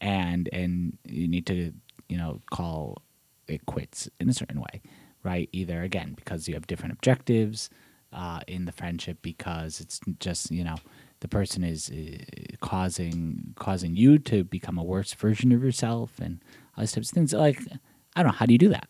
and 0.00 0.48
and 0.52 0.96
you 1.04 1.28
need 1.28 1.46
to 1.46 1.72
you 2.08 2.16
know 2.16 2.40
call 2.50 3.02
it 3.46 3.66
quits 3.66 4.08
in 4.20 4.28
a 4.28 4.32
certain 4.32 4.60
way, 4.60 4.80
right? 5.24 5.48
Either 5.52 5.82
again 5.82 6.14
because 6.14 6.48
you 6.48 6.54
have 6.54 6.66
different 6.66 6.92
objectives 6.92 7.70
uh, 8.12 8.40
in 8.46 8.64
the 8.64 8.72
friendship, 8.72 9.18
because 9.22 9.80
it's 9.80 10.00
just 10.20 10.50
you 10.50 10.64
know 10.64 10.76
the 11.20 11.28
person 11.28 11.64
is 11.64 11.90
uh, 11.90 12.56
causing 12.60 13.54
causing 13.56 13.96
you 13.96 14.18
to 14.18 14.44
become 14.44 14.78
a 14.78 14.84
worse 14.84 15.12
version 15.14 15.52
of 15.52 15.62
yourself, 15.62 16.18
and 16.20 16.40
all 16.76 16.82
these 16.82 16.92
types 16.92 17.10
of 17.10 17.14
things. 17.14 17.32
Like 17.32 17.60
I 18.14 18.22
don't 18.22 18.32
know, 18.32 18.38
how 18.38 18.46
do 18.46 18.52
you 18.52 18.58
do 18.58 18.68
that? 18.70 18.88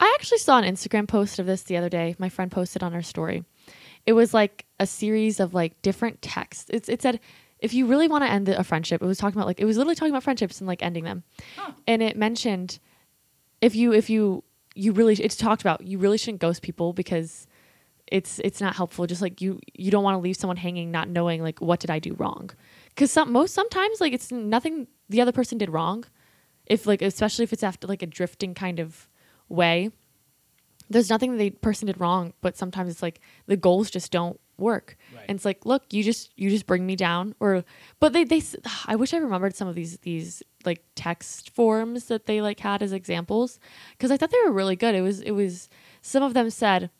I 0.00 0.12
actually 0.18 0.38
saw 0.38 0.58
an 0.58 0.64
Instagram 0.64 1.06
post 1.06 1.38
of 1.38 1.46
this 1.46 1.62
the 1.62 1.76
other 1.76 1.88
day. 1.88 2.16
My 2.18 2.28
friend 2.28 2.50
posted 2.50 2.82
on 2.82 2.92
her 2.92 3.02
story. 3.02 3.44
It 4.06 4.12
was 4.12 4.34
like 4.34 4.66
a 4.78 4.86
series 4.86 5.40
of 5.40 5.54
like 5.54 5.80
different 5.82 6.20
texts. 6.22 6.66
It's, 6.72 6.88
it 6.88 7.00
said, 7.00 7.20
if 7.58 7.72
you 7.72 7.86
really 7.86 8.08
want 8.08 8.24
to 8.24 8.30
end 8.30 8.48
a 8.48 8.62
friendship, 8.62 9.02
it 9.02 9.06
was 9.06 9.18
talking 9.18 9.38
about 9.38 9.46
like 9.46 9.60
it 9.60 9.64
was 9.64 9.78
literally 9.78 9.94
talking 9.94 10.12
about 10.12 10.22
friendships 10.22 10.60
and 10.60 10.68
like 10.68 10.82
ending 10.82 11.04
them, 11.04 11.24
and 11.86 12.02
it 12.02 12.16
mentioned 12.16 12.78
if 13.62 13.74
you 13.74 13.92
if 13.92 14.10
you 14.10 14.44
you 14.74 14.92
really 14.92 15.14
it's 15.14 15.36
talked 15.36 15.62
about 15.62 15.86
you 15.86 15.98
really 15.98 16.18
shouldn't 16.18 16.40
ghost 16.40 16.60
people 16.60 16.92
because 16.92 17.46
it's 18.08 18.38
it's 18.40 18.60
not 18.60 18.76
helpful. 18.76 19.06
Just 19.06 19.22
like 19.22 19.40
you 19.40 19.60
you 19.72 19.90
don't 19.90 20.04
want 20.04 20.14
to 20.14 20.18
leave 20.18 20.36
someone 20.36 20.58
hanging, 20.58 20.90
not 20.90 21.08
knowing 21.08 21.42
like 21.42 21.60
what 21.60 21.80
did 21.80 21.90
I 21.90 21.98
do 21.98 22.14
wrong, 22.14 22.50
because 22.90 23.10
some 23.10 23.32
most 23.32 23.54
sometimes 23.54 24.00
like 24.00 24.12
it's 24.12 24.30
nothing 24.30 24.86
the 25.08 25.22
other 25.22 25.32
person 25.32 25.56
did 25.56 25.70
wrong, 25.70 26.04
if 26.66 26.86
like 26.86 27.00
especially 27.00 27.44
if 27.44 27.52
it's 27.54 27.62
after 27.62 27.86
like 27.86 28.02
a 28.02 28.06
drifting 28.06 28.52
kind 28.52 28.78
of 28.78 29.08
way 29.48 29.90
there's 30.90 31.10
nothing 31.10 31.32
that 31.32 31.38
the 31.38 31.50
person 31.50 31.86
did 31.86 32.00
wrong 32.00 32.32
but 32.40 32.56
sometimes 32.56 32.90
it's 32.90 33.02
like 33.02 33.20
the 33.46 33.56
goals 33.56 33.90
just 33.90 34.10
don't 34.12 34.38
work 34.56 34.96
Right. 35.14 35.24
and 35.28 35.36
it's 35.36 35.44
like 35.44 35.66
look 35.66 35.82
you 35.92 36.04
just 36.04 36.30
you 36.36 36.48
just 36.50 36.66
bring 36.66 36.86
me 36.86 36.94
down 36.94 37.34
or 37.40 37.64
but 38.00 38.12
they 38.12 38.22
they 38.24 38.40
I 38.86 38.94
wish 38.96 39.12
i 39.12 39.16
remembered 39.16 39.56
some 39.56 39.66
of 39.68 39.74
these 39.74 39.98
these 39.98 40.42
like 40.64 40.82
text 40.94 41.50
forms 41.50 42.04
that 42.06 42.26
they 42.26 42.40
like 42.40 42.60
had 42.60 42.82
as 42.82 42.92
examples 42.92 43.58
because 43.92 44.10
i 44.12 44.16
thought 44.16 44.30
they 44.30 44.38
were 44.44 44.52
really 44.52 44.76
good 44.76 44.94
it 44.94 45.00
was 45.02 45.20
it 45.20 45.32
was 45.32 45.68
some 46.02 46.22
of 46.22 46.34
them 46.34 46.50
said 46.50 46.90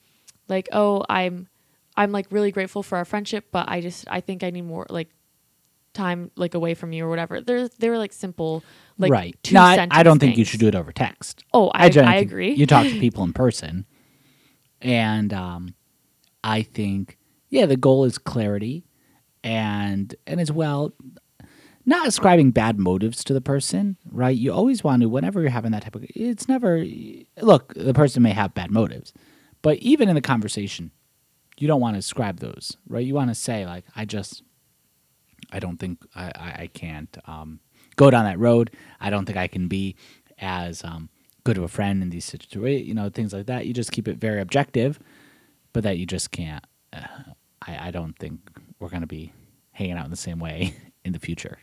like 0.48 0.68
oh 0.72 1.04
i'm 1.08 1.48
i'm 1.96 2.10
like 2.10 2.26
really 2.30 2.50
grateful 2.50 2.82
for 2.82 2.98
our 2.98 3.04
friendship 3.04 3.46
but 3.52 3.68
i 3.68 3.80
just 3.80 4.04
i 4.10 4.20
think 4.20 4.42
i 4.42 4.50
need 4.50 4.62
more 4.62 4.86
like 4.90 5.08
time 5.94 6.30
like 6.36 6.54
away 6.54 6.74
from 6.74 6.92
you 6.92 7.06
or 7.06 7.08
whatever 7.08 7.40
they're 7.40 7.68
they're 7.78 7.98
like 7.98 8.12
simple 8.12 8.62
like 8.98 9.10
right. 9.10 9.36
two 9.42 9.54
No, 9.54 9.62
I, 9.62 9.88
I 9.90 10.02
don't 10.02 10.18
think 10.18 10.36
you 10.36 10.44
should 10.44 10.60
do 10.60 10.68
it 10.68 10.74
over 10.74 10.92
text. 10.92 11.44
oh 11.54 11.68
i, 11.68 11.86
I, 11.86 11.90
think 11.90 12.22
agree 12.22 12.52
You 12.52 12.66
talk 12.66 12.86
to 12.86 13.00
people 13.00 13.24
in 13.24 13.32
person, 13.32 13.86
and 14.82 15.32
um, 15.32 15.74
I 16.42 16.62
think 16.62 17.16
yeah, 17.54 17.66
the 17.66 17.76
goal 17.76 18.04
is 18.04 18.18
clarity, 18.18 18.84
and 19.44 20.12
and 20.26 20.40
as 20.40 20.50
well, 20.50 20.92
not 21.86 22.08
ascribing 22.08 22.50
bad 22.50 22.80
motives 22.80 23.22
to 23.24 23.32
the 23.32 23.40
person. 23.40 23.96
Right? 24.10 24.36
You 24.36 24.52
always 24.52 24.82
want 24.82 25.02
to 25.02 25.08
whenever 25.08 25.40
you're 25.40 25.50
having 25.50 25.70
that 25.70 25.84
type 25.84 25.94
of. 25.94 26.04
It's 26.16 26.48
never 26.48 26.84
look. 27.40 27.72
The 27.74 27.94
person 27.94 28.24
may 28.24 28.32
have 28.32 28.54
bad 28.54 28.72
motives, 28.72 29.12
but 29.62 29.78
even 29.78 30.08
in 30.08 30.16
the 30.16 30.20
conversation, 30.20 30.90
you 31.56 31.68
don't 31.68 31.80
want 31.80 31.94
to 31.94 32.00
ascribe 32.00 32.40
those. 32.40 32.76
Right? 32.88 33.06
You 33.06 33.14
want 33.14 33.30
to 33.30 33.36
say 33.36 33.64
like, 33.66 33.84
I 33.94 34.04
just. 34.04 34.42
I 35.54 35.60
don't 35.60 35.78
think 35.78 36.04
I, 36.16 36.32
I, 36.62 36.70
can't 36.72 37.16
um, 37.26 37.60
go 37.94 38.10
down 38.10 38.24
that 38.24 38.40
road. 38.40 38.72
I 39.00 39.08
don't 39.08 39.24
think 39.24 39.38
I 39.38 39.46
can 39.46 39.68
be 39.68 39.94
as 40.38 40.82
um, 40.82 41.08
good 41.44 41.56
of 41.56 41.62
a 41.62 41.68
friend 41.68 42.02
in 42.02 42.10
these 42.10 42.24
situations, 42.24 42.88
you 42.88 42.94
know, 42.94 43.08
things 43.08 43.32
like 43.32 43.46
that. 43.46 43.66
You 43.66 43.72
just 43.72 43.92
keep 43.92 44.08
it 44.08 44.18
very 44.18 44.40
objective, 44.40 44.98
but 45.72 45.84
that 45.84 45.96
you 45.96 46.06
just 46.06 46.32
can't. 46.32 46.64
Uh, 46.92 47.06
I, 47.62 47.88
I 47.88 47.90
don't 47.92 48.18
think 48.18 48.40
we're 48.80 48.88
going 48.88 49.02
to 49.02 49.06
be 49.06 49.32
hanging 49.70 49.96
out 49.96 50.04
in 50.04 50.10
the 50.10 50.16
same 50.16 50.40
way 50.40 50.74
in 51.04 51.12
the 51.12 51.20
future. 51.20 51.58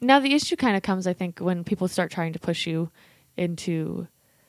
Now 0.00 0.18
the 0.18 0.34
issue 0.34 0.56
kind 0.56 0.76
of 0.76 0.82
comes, 0.82 1.06
I 1.06 1.12
think, 1.12 1.38
when 1.38 1.62
people 1.62 1.86
start 1.86 2.10
trying 2.10 2.32
to 2.32 2.38
push 2.40 2.66
you 2.66 2.90
into 3.36 4.08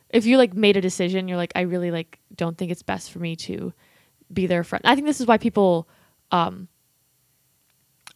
if 0.09 0.25
you 0.25 0.37
like 0.37 0.53
made 0.53 0.77
a 0.77 0.81
decision, 0.81 1.27
you're 1.27 1.37
like, 1.37 1.51
I 1.55 1.61
really 1.61 1.91
like 1.91 2.19
don't 2.35 2.57
think 2.57 2.71
it's 2.71 2.81
best 2.81 3.11
for 3.11 3.19
me 3.19 3.35
to 3.35 3.73
be 4.33 4.47
their 4.47 4.63
friend. 4.63 4.81
I 4.85 4.95
think 4.95 5.05
this 5.05 5.21
is 5.21 5.27
why 5.27 5.37
people 5.37 5.87
um 6.31 6.67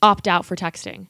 opt 0.01 0.27
out 0.27 0.45
for 0.45 0.55
texting. 0.55 1.07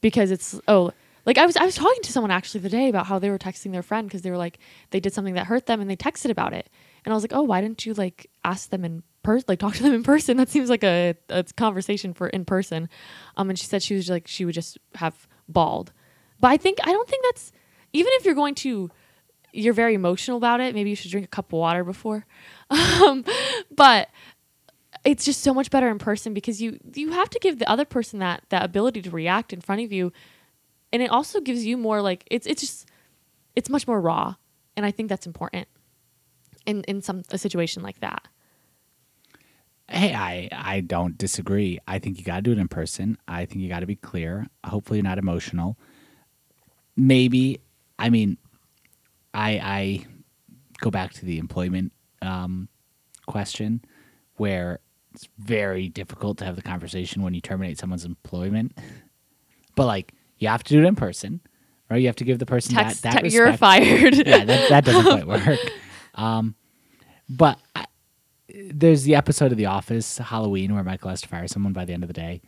Because 0.00 0.30
it's 0.30 0.60
oh 0.66 0.92
like 1.24 1.38
I 1.38 1.46
was 1.46 1.56
I 1.56 1.64
was 1.64 1.74
talking 1.74 2.02
to 2.02 2.12
someone 2.12 2.30
actually 2.30 2.60
the 2.60 2.68
day 2.68 2.88
about 2.88 3.06
how 3.06 3.18
they 3.18 3.30
were 3.30 3.38
texting 3.38 3.72
their 3.72 3.82
friend 3.82 4.08
because 4.08 4.22
they 4.22 4.30
were 4.30 4.36
like 4.36 4.58
they 4.90 5.00
did 5.00 5.14
something 5.14 5.34
that 5.34 5.46
hurt 5.46 5.66
them 5.66 5.80
and 5.80 5.88
they 5.88 5.96
texted 5.96 6.30
about 6.30 6.52
it. 6.52 6.68
And 7.04 7.12
I 7.12 7.16
was 7.16 7.22
like, 7.22 7.32
"Oh, 7.32 7.42
why 7.42 7.60
didn't 7.60 7.86
you 7.86 7.94
like 7.94 8.30
ask 8.44 8.70
them 8.70 8.84
in 8.84 9.02
person 9.22 9.44
like 9.48 9.60
talk 9.60 9.74
to 9.74 9.82
them 9.82 9.94
in 9.94 10.02
person? 10.14 10.36
That 10.36 10.48
seems 10.48 10.68
like 10.68 10.84
a, 10.84 11.14
a 11.28 11.44
conversation 11.56 12.12
for 12.14 12.28
in 12.28 12.44
person." 12.44 12.88
Um 13.36 13.50
and 13.50 13.58
she 13.58 13.66
said 13.66 13.82
she 13.82 13.94
was 13.94 14.10
like 14.10 14.26
she 14.26 14.44
would 14.44 14.54
just 14.54 14.78
have 14.96 15.28
bawled. 15.48 15.92
But 16.40 16.48
I 16.48 16.56
think 16.56 16.78
I 16.82 16.92
don't 16.92 17.08
think 17.08 17.24
that's 17.24 17.52
even 17.92 18.10
if 18.14 18.24
you're 18.24 18.34
going 18.34 18.56
to 18.56 18.90
you're 19.52 19.74
very 19.74 19.94
emotional 19.94 20.38
about 20.38 20.60
it. 20.60 20.74
Maybe 20.74 20.90
you 20.90 20.96
should 20.96 21.10
drink 21.10 21.26
a 21.26 21.28
cup 21.28 21.52
of 21.52 21.58
water 21.58 21.84
before. 21.84 22.26
Um, 23.02 23.24
but 23.70 24.08
it's 25.04 25.24
just 25.24 25.42
so 25.42 25.52
much 25.52 25.70
better 25.70 25.88
in 25.88 25.98
person 25.98 26.32
because 26.32 26.62
you 26.62 26.78
you 26.94 27.10
have 27.10 27.28
to 27.30 27.38
give 27.38 27.58
the 27.58 27.68
other 27.68 27.84
person 27.84 28.20
that 28.20 28.44
that 28.50 28.64
ability 28.64 29.02
to 29.02 29.10
react 29.10 29.52
in 29.52 29.60
front 29.60 29.82
of 29.82 29.92
you, 29.92 30.12
and 30.92 31.02
it 31.02 31.10
also 31.10 31.40
gives 31.40 31.64
you 31.64 31.76
more 31.76 32.00
like 32.02 32.24
it's 32.30 32.46
it's 32.46 32.60
just 32.60 32.86
it's 33.56 33.68
much 33.68 33.86
more 33.86 34.00
raw, 34.00 34.34
and 34.76 34.86
I 34.86 34.90
think 34.90 35.08
that's 35.08 35.26
important 35.26 35.68
in 36.66 36.84
in 36.84 37.02
some 37.02 37.22
a 37.30 37.38
situation 37.38 37.82
like 37.82 38.00
that. 38.00 38.28
Hey, 39.88 40.14
I 40.14 40.48
I 40.52 40.80
don't 40.80 41.18
disagree. 41.18 41.78
I 41.86 41.98
think 41.98 42.18
you 42.18 42.24
got 42.24 42.36
to 42.36 42.42
do 42.42 42.52
it 42.52 42.58
in 42.58 42.68
person. 42.68 43.18
I 43.26 43.44
think 43.44 43.60
you 43.60 43.68
got 43.68 43.80
to 43.80 43.86
be 43.86 43.96
clear. 43.96 44.46
Hopefully, 44.64 44.98
you're 44.98 45.04
not 45.04 45.18
emotional. 45.18 45.76
Maybe, 46.96 47.60
I 47.98 48.10
mean, 48.10 48.38
I 49.34 49.50
I 49.58 50.06
go 50.78 50.90
back 50.90 51.12
to 51.14 51.24
the 51.24 51.38
employment 51.38 51.92
um, 52.22 52.68
question, 53.26 53.84
where 54.36 54.78
it's 55.14 55.28
very 55.38 55.88
difficult 55.88 56.38
to 56.38 56.44
have 56.44 56.56
the 56.56 56.62
conversation 56.62 57.22
when 57.22 57.34
you 57.34 57.40
terminate 57.40 57.78
someone's 57.78 58.04
employment. 58.04 58.76
But 59.74 59.86
like, 59.86 60.12
you 60.38 60.48
have 60.48 60.62
to 60.64 60.72
do 60.74 60.82
it 60.82 60.86
in 60.86 60.96
person, 60.96 61.40
right? 61.90 61.98
You 62.00 62.06
have 62.08 62.16
to 62.16 62.24
give 62.24 62.38
the 62.38 62.46
person 62.46 62.74
Text, 62.74 63.02
that 63.02 63.14
that 63.14 63.22
te- 63.24 63.30
you're 63.34 63.52
fired. 63.56 64.14
yeah, 64.14 64.44
that, 64.44 64.68
that 64.68 64.84
doesn't 64.84 65.24
quite 65.24 65.26
work. 65.48 65.58
Um, 66.14 66.54
but 67.28 67.58
I, 67.74 67.86
there's 68.54 69.04
the 69.04 69.14
episode 69.14 69.52
of 69.52 69.58
The 69.58 69.66
Office, 69.66 70.18
Halloween, 70.18 70.74
where 70.74 70.84
Michael 70.84 71.10
has 71.10 71.20
to 71.22 71.28
fire 71.28 71.48
someone 71.48 71.72
by 71.72 71.84
the 71.84 71.92
end 71.92 72.02
of 72.04 72.08
the 72.08 72.14
day. 72.14 72.42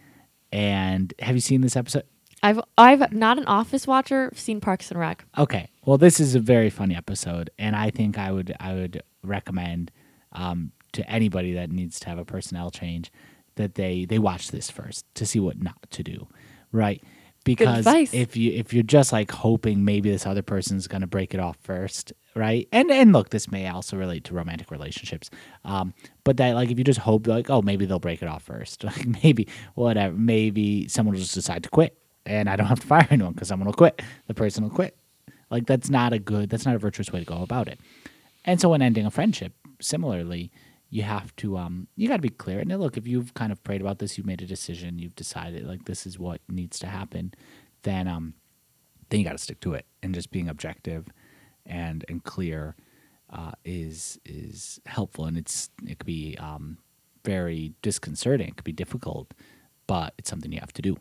And 0.52 1.14
have 1.20 1.34
you 1.34 1.40
seen 1.40 1.60
this 1.62 1.76
episode? 1.76 2.04
I've 2.42 2.60
I've 2.76 3.10
not 3.12 3.38
an 3.38 3.46
office 3.46 3.86
watcher, 3.86 4.30
seen 4.34 4.60
Parks 4.60 4.90
and 4.90 5.00
Rec. 5.00 5.24
Okay, 5.38 5.70
well, 5.86 5.96
this 5.96 6.20
is 6.20 6.34
a 6.34 6.40
very 6.40 6.68
funny 6.68 6.94
episode, 6.94 7.48
and 7.58 7.74
I 7.74 7.88
think 7.90 8.18
I 8.18 8.30
would 8.32 8.54
I 8.60 8.74
would 8.74 9.02
recommend 9.22 9.90
um, 10.32 10.72
to 10.94 11.08
anybody 11.10 11.52
that 11.54 11.70
needs 11.70 12.00
to 12.00 12.08
have 12.08 12.18
a 12.18 12.24
personnel 12.24 12.70
change 12.70 13.12
that 13.56 13.74
they 13.74 14.04
they 14.04 14.18
watch 14.18 14.50
this 14.50 14.70
first 14.70 15.04
to 15.14 15.26
see 15.26 15.38
what 15.38 15.62
not 15.62 15.90
to 15.90 16.02
do, 16.02 16.26
right? 16.72 17.02
Because 17.44 17.86
if 18.14 18.36
you 18.36 18.52
if 18.52 18.72
you're 18.72 18.82
just 18.82 19.12
like 19.12 19.30
hoping 19.30 19.84
maybe 19.84 20.10
this 20.10 20.26
other 20.26 20.42
person's 20.42 20.88
gonna 20.88 21.06
break 21.06 21.34
it 21.34 21.40
off 21.40 21.58
first, 21.62 22.12
right? 22.34 22.66
And 22.72 22.90
and 22.90 23.12
look, 23.12 23.30
this 23.30 23.50
may 23.50 23.68
also 23.68 23.96
relate 23.96 24.24
to 24.24 24.34
romantic 24.34 24.70
relationships, 24.70 25.28
um, 25.64 25.92
but 26.24 26.38
that 26.38 26.54
like 26.54 26.70
if 26.70 26.78
you 26.78 26.84
just 26.84 27.00
hope 27.00 27.26
like 27.26 27.50
oh 27.50 27.60
maybe 27.60 27.84
they'll 27.84 27.98
break 27.98 28.22
it 28.22 28.28
off 28.28 28.42
first, 28.44 28.82
like 28.84 29.06
maybe 29.22 29.46
whatever, 29.74 30.16
maybe 30.16 30.88
someone 30.88 31.14
will 31.14 31.20
just 31.20 31.34
decide 31.34 31.62
to 31.64 31.68
quit, 31.68 31.98
and 32.24 32.48
I 32.48 32.56
don't 32.56 32.66
have 32.66 32.80
to 32.80 32.86
fire 32.86 33.06
anyone 33.10 33.34
because 33.34 33.48
someone 33.48 33.66
will 33.66 33.74
quit, 33.74 34.00
the 34.26 34.34
person 34.34 34.64
will 34.64 34.70
quit. 34.70 34.96
Like 35.50 35.66
that's 35.66 35.90
not 35.90 36.12
a 36.12 36.18
good, 36.18 36.48
that's 36.48 36.64
not 36.64 36.74
a 36.74 36.78
virtuous 36.78 37.12
way 37.12 37.20
to 37.20 37.26
go 37.26 37.42
about 37.42 37.68
it. 37.68 37.78
And 38.44 38.60
so 38.60 38.70
when 38.70 38.82
ending 38.82 39.06
a 39.06 39.10
friendship, 39.10 39.52
similarly, 39.80 40.50
you 40.94 41.02
have 41.02 41.34
to 41.34 41.56
um 41.56 41.88
you 41.96 42.06
got 42.06 42.18
to 42.22 42.22
be 42.22 42.28
clear. 42.44 42.60
And 42.60 42.70
look, 42.78 42.96
if 42.96 43.04
you've 43.04 43.34
kind 43.34 43.50
of 43.50 43.58
prayed 43.64 43.80
about 43.80 43.98
this, 43.98 44.16
you've 44.16 44.28
made 44.28 44.42
a 44.42 44.46
decision, 44.46 45.00
you've 45.00 45.16
decided 45.16 45.66
like 45.66 45.86
this 45.86 46.06
is 46.06 46.20
what 46.20 46.40
needs 46.48 46.78
to 46.78 46.86
happen, 46.86 47.34
then 47.82 48.06
um 48.06 48.34
then 49.08 49.18
you 49.18 49.26
got 49.26 49.32
to 49.32 49.38
stick 49.38 49.58
to 49.60 49.74
it. 49.74 49.86
And 50.02 50.14
just 50.14 50.30
being 50.30 50.48
objective 50.48 51.08
and 51.66 52.04
and 52.08 52.22
clear 52.22 52.76
uh, 53.28 53.52
is 53.64 54.20
is 54.24 54.80
helpful. 54.86 55.24
And 55.24 55.36
it's 55.36 55.68
it 55.82 55.98
could 55.98 56.06
be 56.06 56.36
um 56.38 56.78
very 57.24 57.72
disconcerting. 57.82 58.48
It 58.48 58.56
could 58.56 58.64
be 58.64 58.72
difficult, 58.84 59.34
but 59.88 60.14
it's 60.18 60.30
something 60.30 60.52
you 60.52 60.60
have 60.60 60.74
to 60.74 60.82
do. 60.82 60.96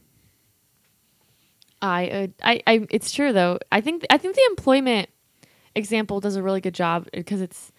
I, 1.83 2.07
uh, 2.07 2.27
I, 2.41 2.63
I, 2.65 2.87
it's 2.89 3.11
true 3.11 3.33
though. 3.33 3.59
I 3.69 3.81
think, 3.81 4.05
I 4.09 4.17
think 4.17 4.37
the 4.37 4.45
employment 4.49 5.09
example 5.75 6.21
does 6.21 6.37
a 6.37 6.41
really 6.41 6.61
good 6.61 6.73
job 6.73 7.09
because 7.11 7.41
it's, 7.41 7.72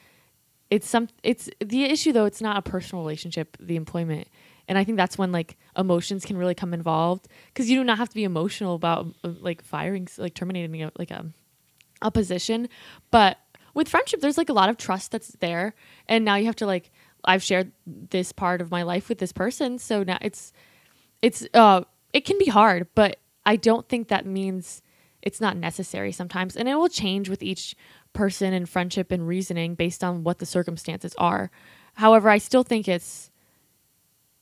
it's 0.75 0.89
some, 0.89 1.09
it's 1.23 1.49
the 1.61 1.85
issue 1.85 2.13
though. 2.13 2.25
It's 2.25 2.41
not 2.41 2.57
a 2.57 2.63
personal 2.63 3.05
relationship, 3.05 3.57
the 3.61 3.77
employment, 3.77 4.27
and 4.67 4.77
I 4.77 4.83
think 4.83 4.97
that's 4.97 5.17
when 5.17 5.31
like 5.31 5.57
emotions 5.77 6.25
can 6.25 6.37
really 6.37 6.55
come 6.55 6.75
involved 6.75 7.29
because 7.47 7.71
you 7.71 7.79
do 7.79 7.85
not 7.85 7.99
have 7.99 8.09
to 8.09 8.15
be 8.15 8.25
emotional 8.25 8.75
about 8.75 9.15
uh, 9.23 9.31
like 9.41 9.63
firing, 9.63 10.09
like 10.19 10.35
terminating 10.35 10.83
a, 10.83 10.91
like 10.99 11.13
a, 11.13 11.27
a 12.03 12.11
position, 12.11 12.69
but 13.13 13.39
with 13.73 13.89
friendship, 13.89 14.21
there's 14.21 14.39
like 14.39 14.49
a 14.49 14.53
lot 14.53 14.69
of 14.69 14.77
trust 14.77 15.13
that's 15.13 15.37
there, 15.39 15.75
and 16.09 16.25
now 16.25 16.35
you 16.35 16.47
have 16.47 16.57
to 16.57 16.67
like, 16.67 16.91
I've 17.25 17.43
shared 17.43 17.71
this 17.87 18.33
part 18.33 18.61
of 18.61 18.73
my 18.73 18.83
life 18.83 19.09
with 19.09 19.19
this 19.19 19.33
person, 19.33 19.79
so 19.79 20.03
now 20.03 20.19
it's, 20.21 20.53
it's, 21.23 21.47
uh, 21.55 21.83
it 22.13 22.25
can 22.25 22.39
be 22.39 22.47
hard, 22.47 22.89
but 22.97 23.19
I 23.47 23.55
don't 23.57 23.89
think 23.89 24.09
that 24.09 24.27
means 24.27 24.83
it's 25.23 25.41
not 25.41 25.57
necessary 25.57 26.13
sometimes. 26.13 26.57
And 26.57 26.69
it 26.69 26.75
will 26.75 26.89
change 26.89 27.29
with 27.29 27.43
each 27.43 27.75
person 28.15 28.55
and 28.55 28.69
friendship 28.69 29.13
and 29.13 29.29
reasoning 29.29 29.75
based 29.75 30.03
on 30.03 30.25
what 30.25 30.39
the 30.39 30.47
circumstances 30.47 31.15
are. 31.19 31.51
However, 31.95 32.31
I 32.31 32.39
still 32.39 32.63
think 32.63 32.89
it's 32.89 33.31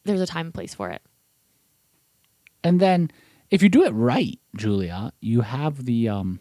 there's 0.04 0.20
a 0.20 0.26
time 0.26 0.46
and 0.46 0.54
place 0.54 0.74
for 0.74 0.90
it. 0.90 1.02
And 2.62 2.80
then 2.80 3.10
if 3.50 3.62
you 3.62 3.68
do 3.68 3.84
it 3.84 3.90
right, 3.90 4.38
Julia, 4.56 5.12
you 5.20 5.40
have 5.40 5.84
the 5.84 6.08
um 6.08 6.38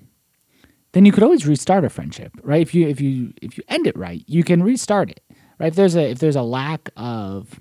then 0.94 1.06
you 1.06 1.12
could 1.12 1.24
always 1.24 1.48
restart 1.48 1.86
a 1.86 1.89
friendship, 1.89 2.34
right? 2.44 2.62
If 2.62 2.74
you 2.74 2.88
if 2.88 3.02
you 3.02 3.34
if 3.41 3.58
you 3.58 3.63
end 3.67 3.88
it 3.88 3.98
right, 3.98 4.24
you 4.28 4.44
can 4.44 4.62
restart 4.62 5.10
it. 5.10 5.24
Right? 5.60 5.67
If 5.67 5.76
there's 5.76 5.96
a 5.96 6.10
if 6.10 6.20
there's 6.20 6.36
a 6.36 6.41
lack 6.41 6.89
of 6.96 7.60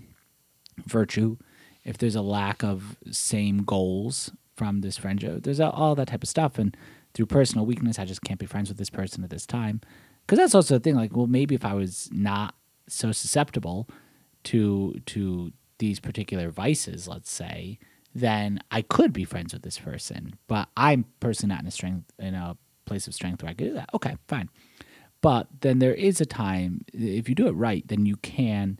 virtue, 0.87 1.37
if 1.85 1.99
there's 1.99 2.17
a 2.17 2.23
lack 2.23 2.63
of 2.63 2.97
same 3.11 3.63
goals 3.65 4.33
from 4.57 4.81
this 4.81 4.97
friendship, 4.97 5.43
there's 5.43 5.61
all 5.61 5.95
that 5.95 6.09
type 6.09 6.23
of 6.23 6.29
stuff 6.29 6.59
and 6.59 6.77
through 7.14 7.27
personal 7.27 7.66
weakness, 7.66 7.99
I 7.99 8.05
just 8.05 8.23
can't 8.23 8.40
be 8.40 8.46
friends 8.46 8.68
with 8.68 8.79
this 8.79 8.90
person 8.90 9.25
at 9.25 9.31
this 9.31 9.46
time. 9.46 9.81
Cuz 10.27 10.38
that's 10.38 10.55
also 10.55 10.75
the 10.75 10.81
thing 10.81 10.94
like, 10.94 11.16
well, 11.16 11.27
maybe 11.27 11.55
if 11.55 11.64
I 11.64 11.75
was 11.75 12.09
not 12.12 12.55
so 12.87 13.12
susceptible 13.12 13.88
to 14.44 15.01
to 15.07 15.53
these 15.79 16.01
particular 16.01 16.51
vices, 16.51 17.09
let's 17.09 17.31
say, 17.31 17.79
then 18.14 18.61
I 18.70 18.83
could 18.83 19.12
be 19.12 19.25
friends 19.25 19.53
with 19.53 19.62
this 19.62 19.79
person. 19.79 20.35
But 20.46 20.68
I'm 20.77 21.07
personally 21.20 21.55
not 21.55 21.62
in 21.62 21.68
a 21.68 21.70
strength 21.70 22.12
in 22.18 22.35
a 22.35 22.57
place 22.85 23.07
of 23.07 23.14
strength 23.14 23.42
where 23.42 23.51
I 23.51 23.55
could 23.55 23.68
do 23.68 23.75
that. 23.75 23.90
Okay, 23.94 24.16
fine. 24.29 24.51
But 25.20 25.49
then 25.61 25.79
there 25.79 25.94
is 25.94 26.20
a 26.20 26.27
time 26.27 26.83
if 26.92 27.29
you 27.29 27.35
do 27.35 27.46
it 27.46 27.53
right, 27.53 27.87
then 27.87 28.07
you 28.07 28.16
can 28.16 28.79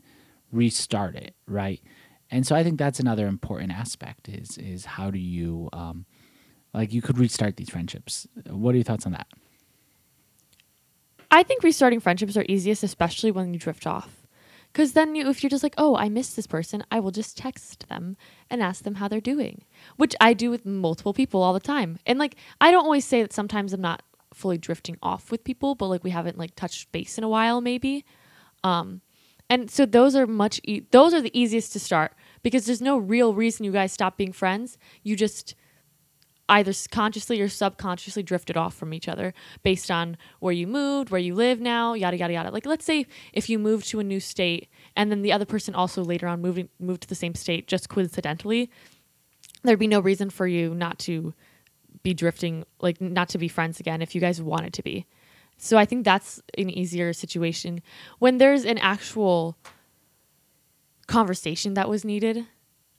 restart 0.51 1.15
it, 1.15 1.35
right? 1.47 1.81
And 2.29 2.47
so 2.47 2.55
I 2.55 2.63
think 2.63 2.79
that's 2.79 2.99
another 2.99 3.27
important 3.27 3.71
aspect 3.71 4.29
is 4.29 4.57
is 4.57 4.85
how 4.85 5.11
do 5.11 5.19
you 5.19 5.69
um, 5.73 6.05
like 6.73 6.93
you 6.93 7.01
could 7.01 7.17
restart 7.17 7.57
these 7.57 7.69
friendships. 7.69 8.27
What 8.49 8.73
are 8.73 8.77
your 8.77 8.83
thoughts 8.83 9.05
on 9.05 9.11
that? 9.13 9.27
I 11.29 11.43
think 11.43 11.63
restarting 11.63 12.01
friendships 12.01 12.35
are 12.35 12.45
easiest, 12.49 12.83
especially 12.83 13.31
when 13.31 13.53
you 13.53 13.59
drift 13.59 13.87
off. 13.87 14.27
Because 14.71 14.93
then, 14.93 15.15
you, 15.15 15.27
if 15.29 15.43
you're 15.43 15.49
just 15.49 15.63
like, 15.63 15.73
oh, 15.77 15.97
I 15.97 16.07
miss 16.07 16.33
this 16.33 16.47
person, 16.47 16.83
I 16.89 16.99
will 17.01 17.11
just 17.11 17.37
text 17.37 17.89
them 17.89 18.15
and 18.49 18.61
ask 18.61 18.83
them 18.83 18.95
how 18.95 19.07
they're 19.09 19.19
doing, 19.19 19.65
which 19.97 20.15
I 20.21 20.33
do 20.33 20.49
with 20.49 20.65
multiple 20.65 21.13
people 21.13 21.41
all 21.41 21.53
the 21.53 21.59
time. 21.59 21.99
And 22.05 22.17
like, 22.17 22.35
I 22.61 22.71
don't 22.71 22.85
always 22.85 23.03
say 23.03 23.21
that 23.21 23.33
sometimes 23.33 23.73
I'm 23.73 23.81
not 23.81 24.03
fully 24.33 24.57
drifting 24.57 24.97
off 25.03 25.29
with 25.29 25.43
people, 25.43 25.75
but 25.75 25.87
like 25.87 26.05
we 26.05 26.11
haven't 26.11 26.37
like 26.37 26.55
touched 26.55 26.91
base 26.93 27.17
in 27.17 27.23
a 27.23 27.29
while, 27.29 27.59
maybe. 27.59 28.05
Um, 28.63 29.01
and 29.49 29.69
so 29.69 29.85
those 29.85 30.15
are 30.15 30.25
much, 30.25 30.61
e- 30.63 30.83
those 30.91 31.13
are 31.13 31.21
the 31.21 31.37
easiest 31.37 31.73
to 31.73 31.79
start 31.79 32.13
because 32.41 32.65
there's 32.65 32.81
no 32.81 32.97
real 32.97 33.33
reason 33.33 33.65
you 33.65 33.73
guys 33.73 33.91
stop 33.91 34.15
being 34.15 34.31
friends. 34.31 34.77
You 35.03 35.17
just 35.17 35.53
either 36.51 36.73
consciously 36.91 37.39
or 37.39 37.47
subconsciously 37.47 38.21
drifted 38.21 38.57
off 38.57 38.75
from 38.75 38.93
each 38.93 39.07
other 39.07 39.33
based 39.63 39.89
on 39.89 40.17
where 40.39 40.53
you 40.53 40.67
moved, 40.67 41.09
where 41.09 41.21
you 41.21 41.33
live 41.33 41.61
now, 41.61 41.93
yada 41.93 42.17
yada 42.17 42.33
yada. 42.33 42.51
Like 42.51 42.65
let's 42.65 42.85
say 42.85 43.07
if 43.31 43.49
you 43.49 43.57
moved 43.57 43.87
to 43.87 44.01
a 44.01 44.03
new 44.03 44.19
state 44.19 44.67
and 44.95 45.09
then 45.09 45.21
the 45.21 45.31
other 45.31 45.45
person 45.45 45.73
also 45.73 46.03
later 46.03 46.27
on 46.27 46.41
moving 46.41 46.67
moved 46.77 47.03
to 47.03 47.07
the 47.07 47.15
same 47.15 47.35
state 47.35 47.67
just 47.67 47.87
coincidentally, 47.87 48.69
there'd 49.63 49.79
be 49.79 49.87
no 49.87 50.01
reason 50.01 50.29
for 50.29 50.45
you 50.45 50.75
not 50.75 50.99
to 50.99 51.33
be 52.03 52.13
drifting 52.13 52.65
like 52.81 52.99
not 52.99 53.29
to 53.29 53.37
be 53.37 53.47
friends 53.47 53.79
again 53.79 54.01
if 54.01 54.13
you 54.13 54.19
guys 54.19 54.41
wanted 54.41 54.73
to 54.73 54.83
be. 54.83 55.05
So 55.57 55.77
I 55.77 55.85
think 55.85 56.03
that's 56.03 56.41
an 56.57 56.69
easier 56.69 57.13
situation 57.13 57.81
when 58.19 58.39
there's 58.39 58.65
an 58.65 58.77
actual 58.79 59.57
conversation 61.07 61.75
that 61.75 61.87
was 61.87 62.03
needed 62.03 62.45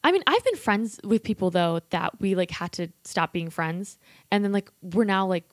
I 0.04 0.10
mean, 0.10 0.22
I've 0.26 0.44
been 0.44 0.56
friends 0.56 0.98
with 1.04 1.22
people 1.22 1.50
though 1.50 1.80
that 1.90 2.20
we 2.20 2.34
like 2.34 2.50
had 2.50 2.72
to 2.72 2.88
stop 3.04 3.32
being 3.32 3.50
friends, 3.50 3.98
and 4.30 4.44
then 4.44 4.52
like 4.52 4.70
we're 4.82 5.04
now 5.04 5.26
like 5.26 5.44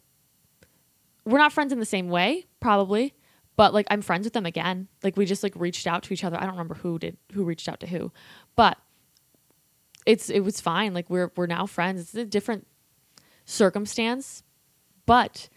we're 1.25 1.37
not 1.37 1.53
friends 1.53 1.71
in 1.71 1.79
the 1.79 1.85
same 1.85 2.09
way, 2.09 2.45
probably, 2.59 3.13
but 3.55 3.73
like 3.73 3.85
I'm 3.91 4.01
friends 4.01 4.25
with 4.25 4.33
them 4.33 4.45
again. 4.45 4.87
Like 5.03 5.17
we 5.17 5.25
just 5.25 5.43
like 5.43 5.53
reached 5.55 5.85
out 5.85 6.03
to 6.03 6.13
each 6.13 6.23
other. 6.23 6.37
I 6.37 6.41
don't 6.41 6.51
remember 6.51 6.75
who 6.75 6.97
did 6.97 7.17
who 7.33 7.43
reached 7.43 7.69
out 7.69 7.79
to 7.81 7.87
who, 7.87 8.11
but 8.55 8.77
it's 10.05 10.29
it 10.29 10.39
was 10.39 10.59
fine. 10.59 10.93
Like 10.93 11.09
we're 11.09 11.31
we're 11.35 11.45
now 11.45 11.65
friends. 11.65 12.01
It's 12.01 12.15
a 12.15 12.25
different 12.25 12.65
circumstance, 13.45 14.43
but 15.05 15.49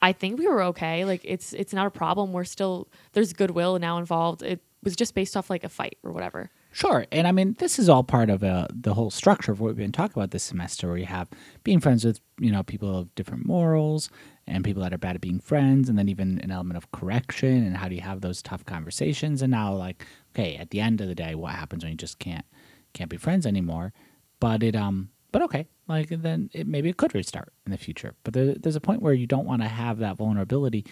I 0.00 0.12
think 0.12 0.38
we 0.38 0.46
were 0.46 0.62
okay. 0.62 1.04
Like 1.04 1.20
it's 1.24 1.52
it's 1.52 1.74
not 1.74 1.86
a 1.86 1.90
problem. 1.90 2.32
We're 2.32 2.44
still 2.44 2.88
there's 3.12 3.32
goodwill 3.34 3.78
now 3.78 3.98
involved. 3.98 4.42
It 4.42 4.60
was 4.82 4.96
just 4.96 5.14
based 5.14 5.36
off 5.36 5.50
like 5.50 5.64
a 5.64 5.68
fight 5.68 5.98
or 6.02 6.12
whatever. 6.12 6.50
Sure, 6.78 7.06
and 7.10 7.26
I 7.26 7.32
mean 7.32 7.56
this 7.58 7.80
is 7.80 7.88
all 7.88 8.04
part 8.04 8.30
of 8.30 8.44
uh, 8.44 8.68
the 8.72 8.94
whole 8.94 9.10
structure 9.10 9.50
of 9.50 9.58
what 9.58 9.66
we've 9.66 9.76
been 9.78 9.90
talking 9.90 10.12
about 10.14 10.30
this 10.30 10.44
semester. 10.44 10.86
Where 10.86 10.96
you 10.96 11.06
have 11.06 11.28
being 11.64 11.80
friends 11.80 12.04
with 12.04 12.20
you 12.38 12.52
know 12.52 12.62
people 12.62 12.96
of 12.96 13.12
different 13.16 13.44
morals 13.44 14.10
and 14.46 14.62
people 14.62 14.84
that 14.84 14.94
are 14.94 14.98
bad 14.98 15.16
at 15.16 15.20
being 15.20 15.40
friends, 15.40 15.88
and 15.88 15.98
then 15.98 16.08
even 16.08 16.38
an 16.38 16.52
element 16.52 16.76
of 16.76 16.92
correction 16.92 17.66
and 17.66 17.76
how 17.76 17.88
do 17.88 17.96
you 17.96 18.00
have 18.00 18.20
those 18.20 18.42
tough 18.42 18.64
conversations. 18.64 19.42
And 19.42 19.50
now, 19.50 19.74
like, 19.74 20.06
okay, 20.32 20.54
at 20.54 20.70
the 20.70 20.78
end 20.78 21.00
of 21.00 21.08
the 21.08 21.16
day, 21.16 21.34
what 21.34 21.52
happens 21.52 21.82
when 21.82 21.90
you 21.90 21.96
just 21.96 22.20
can't 22.20 22.46
can't 22.92 23.10
be 23.10 23.16
friends 23.16 23.44
anymore? 23.44 23.92
But 24.38 24.62
it 24.62 24.76
um, 24.76 25.08
but 25.32 25.42
okay, 25.42 25.66
like 25.88 26.10
then 26.10 26.48
it 26.52 26.68
maybe 26.68 26.88
it 26.88 26.96
could 26.96 27.12
restart 27.12 27.52
in 27.66 27.72
the 27.72 27.76
future. 27.76 28.14
But 28.22 28.34
there, 28.34 28.54
there's 28.54 28.76
a 28.76 28.80
point 28.80 29.02
where 29.02 29.14
you 29.14 29.26
don't 29.26 29.46
want 29.46 29.62
to 29.62 29.68
have 29.68 29.98
that 29.98 30.16
vulnerability 30.16 30.86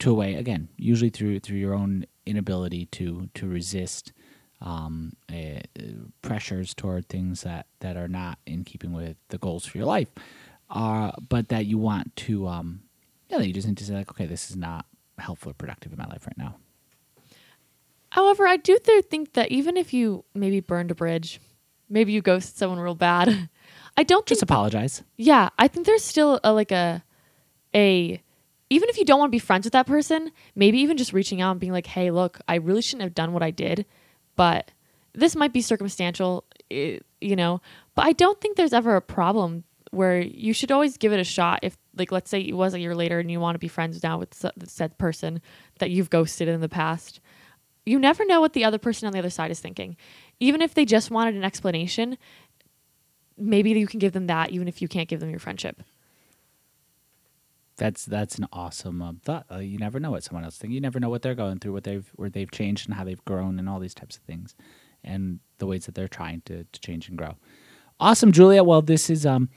to 0.00 0.10
a 0.10 0.14
way 0.14 0.34
again, 0.34 0.68
usually 0.76 1.08
through 1.08 1.40
through 1.40 1.56
your 1.56 1.72
own 1.72 2.04
inability 2.26 2.84
to 2.92 3.30
to 3.32 3.46
resist 3.46 4.12
um, 4.64 5.12
uh, 5.30 5.60
pressures 6.22 6.74
toward 6.74 7.08
things 7.08 7.42
that, 7.42 7.66
that 7.80 7.96
are 7.96 8.08
not 8.08 8.38
in 8.46 8.64
keeping 8.64 8.92
with 8.92 9.16
the 9.28 9.38
goals 9.38 9.66
for 9.66 9.78
your 9.78 9.86
life, 9.86 10.08
uh, 10.70 11.12
but 11.28 11.50
that 11.50 11.66
you 11.66 11.78
want 11.78 12.16
to, 12.16 12.48
um, 12.48 12.80
yeah, 13.28 13.38
you 13.38 13.52
just 13.52 13.68
need 13.68 13.76
to 13.76 13.84
say 13.84 13.94
like, 13.94 14.10
okay, 14.10 14.26
this 14.26 14.50
is 14.50 14.56
not 14.56 14.86
helpful 15.18 15.50
or 15.50 15.54
productive 15.54 15.92
in 15.92 15.98
my 15.98 16.06
life 16.06 16.26
right 16.26 16.38
now. 16.38 16.56
However, 18.10 18.46
I 18.46 18.56
do 18.56 18.78
th- 18.82 19.04
think 19.04 19.34
that 19.34 19.50
even 19.52 19.76
if 19.76 19.92
you 19.92 20.24
maybe 20.34 20.60
burned 20.60 20.90
a 20.90 20.94
bridge, 20.94 21.40
maybe 21.90 22.12
you 22.12 22.22
ghosted 22.22 22.56
someone 22.56 22.78
real 22.78 22.94
bad, 22.94 23.50
I 23.96 24.02
don't 24.02 24.24
just 24.24 24.42
apologize. 24.42 25.02
Yeah, 25.16 25.50
I 25.58 25.68
think 25.68 25.84
there's 25.86 26.04
still 26.04 26.40
a, 26.42 26.52
like 26.52 26.72
a 26.72 27.04
a 27.74 28.22
even 28.70 28.88
if 28.88 28.98
you 28.98 29.04
don't 29.04 29.18
want 29.18 29.28
to 29.30 29.34
be 29.34 29.40
friends 29.40 29.64
with 29.64 29.72
that 29.72 29.86
person, 29.86 30.32
maybe 30.54 30.78
even 30.78 30.96
just 30.96 31.12
reaching 31.12 31.40
out 31.40 31.50
and 31.52 31.60
being 31.60 31.72
like, 31.72 31.86
"Hey, 31.86 32.10
look, 32.10 32.40
I 32.48 32.56
really 32.56 32.82
shouldn't 32.82 33.02
have 33.02 33.14
done 33.14 33.32
what 33.32 33.42
I 33.42 33.50
did, 33.50 33.84
but 34.36 34.70
this 35.12 35.36
might 35.36 35.52
be 35.52 35.62
circumstantial, 35.62 36.44
you 36.70 37.00
know." 37.22 37.60
But 37.94 38.06
I 38.06 38.12
don't 38.12 38.40
think 38.40 38.56
there's 38.56 38.72
ever 38.72 38.96
a 38.96 39.02
problem 39.02 39.64
where 39.90 40.20
you 40.20 40.52
should 40.52 40.72
always 40.72 40.96
give 40.96 41.12
it 41.12 41.20
a 41.20 41.24
shot. 41.24 41.60
If 41.62 41.76
like 41.96 42.10
let's 42.10 42.30
say 42.30 42.40
it 42.40 42.54
was 42.54 42.74
a 42.74 42.80
year 42.80 42.94
later 42.94 43.20
and 43.20 43.30
you 43.30 43.38
want 43.38 43.54
to 43.54 43.60
be 43.60 43.68
friends 43.68 44.02
now 44.02 44.18
with 44.18 44.34
said 44.66 44.98
person 44.98 45.40
that 45.78 45.90
you've 45.90 46.10
ghosted 46.10 46.48
in 46.48 46.60
the 46.60 46.68
past, 46.68 47.20
you 47.86 47.98
never 47.98 48.24
know 48.24 48.40
what 48.40 48.54
the 48.54 48.64
other 48.64 48.78
person 48.78 49.06
on 49.06 49.12
the 49.12 49.18
other 49.18 49.30
side 49.30 49.50
is 49.50 49.60
thinking. 49.60 49.96
Even 50.40 50.60
if 50.60 50.74
they 50.74 50.84
just 50.84 51.10
wanted 51.10 51.36
an 51.36 51.44
explanation, 51.44 52.18
maybe 53.38 53.70
you 53.70 53.86
can 53.86 54.00
give 54.00 54.12
them 54.12 54.26
that 54.26 54.50
even 54.50 54.66
if 54.66 54.82
you 54.82 54.88
can't 54.88 55.08
give 55.08 55.20
them 55.20 55.30
your 55.30 55.38
friendship. 55.38 55.82
That's 57.76 58.04
that's 58.04 58.38
an 58.38 58.46
awesome 58.52 59.02
um, 59.02 59.20
thought. 59.24 59.46
Uh, 59.50 59.58
you 59.58 59.78
never 59.78 59.98
know 59.98 60.12
what 60.12 60.22
someone 60.22 60.44
else 60.44 60.56
thinks. 60.58 60.72
You 60.74 60.80
never 60.80 61.00
know 61.00 61.08
what 61.08 61.22
they're 61.22 61.34
going 61.34 61.58
through, 61.58 61.72
what 61.72 61.84
they've 61.84 62.08
where 62.14 62.30
they've 62.30 62.50
changed 62.50 62.86
and 62.88 62.94
how 62.96 63.04
they've 63.04 63.24
grown, 63.24 63.58
and 63.58 63.68
all 63.68 63.80
these 63.80 63.94
types 63.94 64.16
of 64.16 64.22
things, 64.22 64.54
and 65.02 65.40
the 65.58 65.66
ways 65.66 65.86
that 65.86 65.94
they're 65.94 66.06
trying 66.08 66.42
to, 66.46 66.64
to 66.64 66.80
change 66.80 67.08
and 67.08 67.18
grow. 67.18 67.34
Awesome, 67.98 68.30
Julia. 68.32 68.62
Well, 68.62 68.80
this 68.82 69.10
is 69.10 69.26
um 69.26 69.48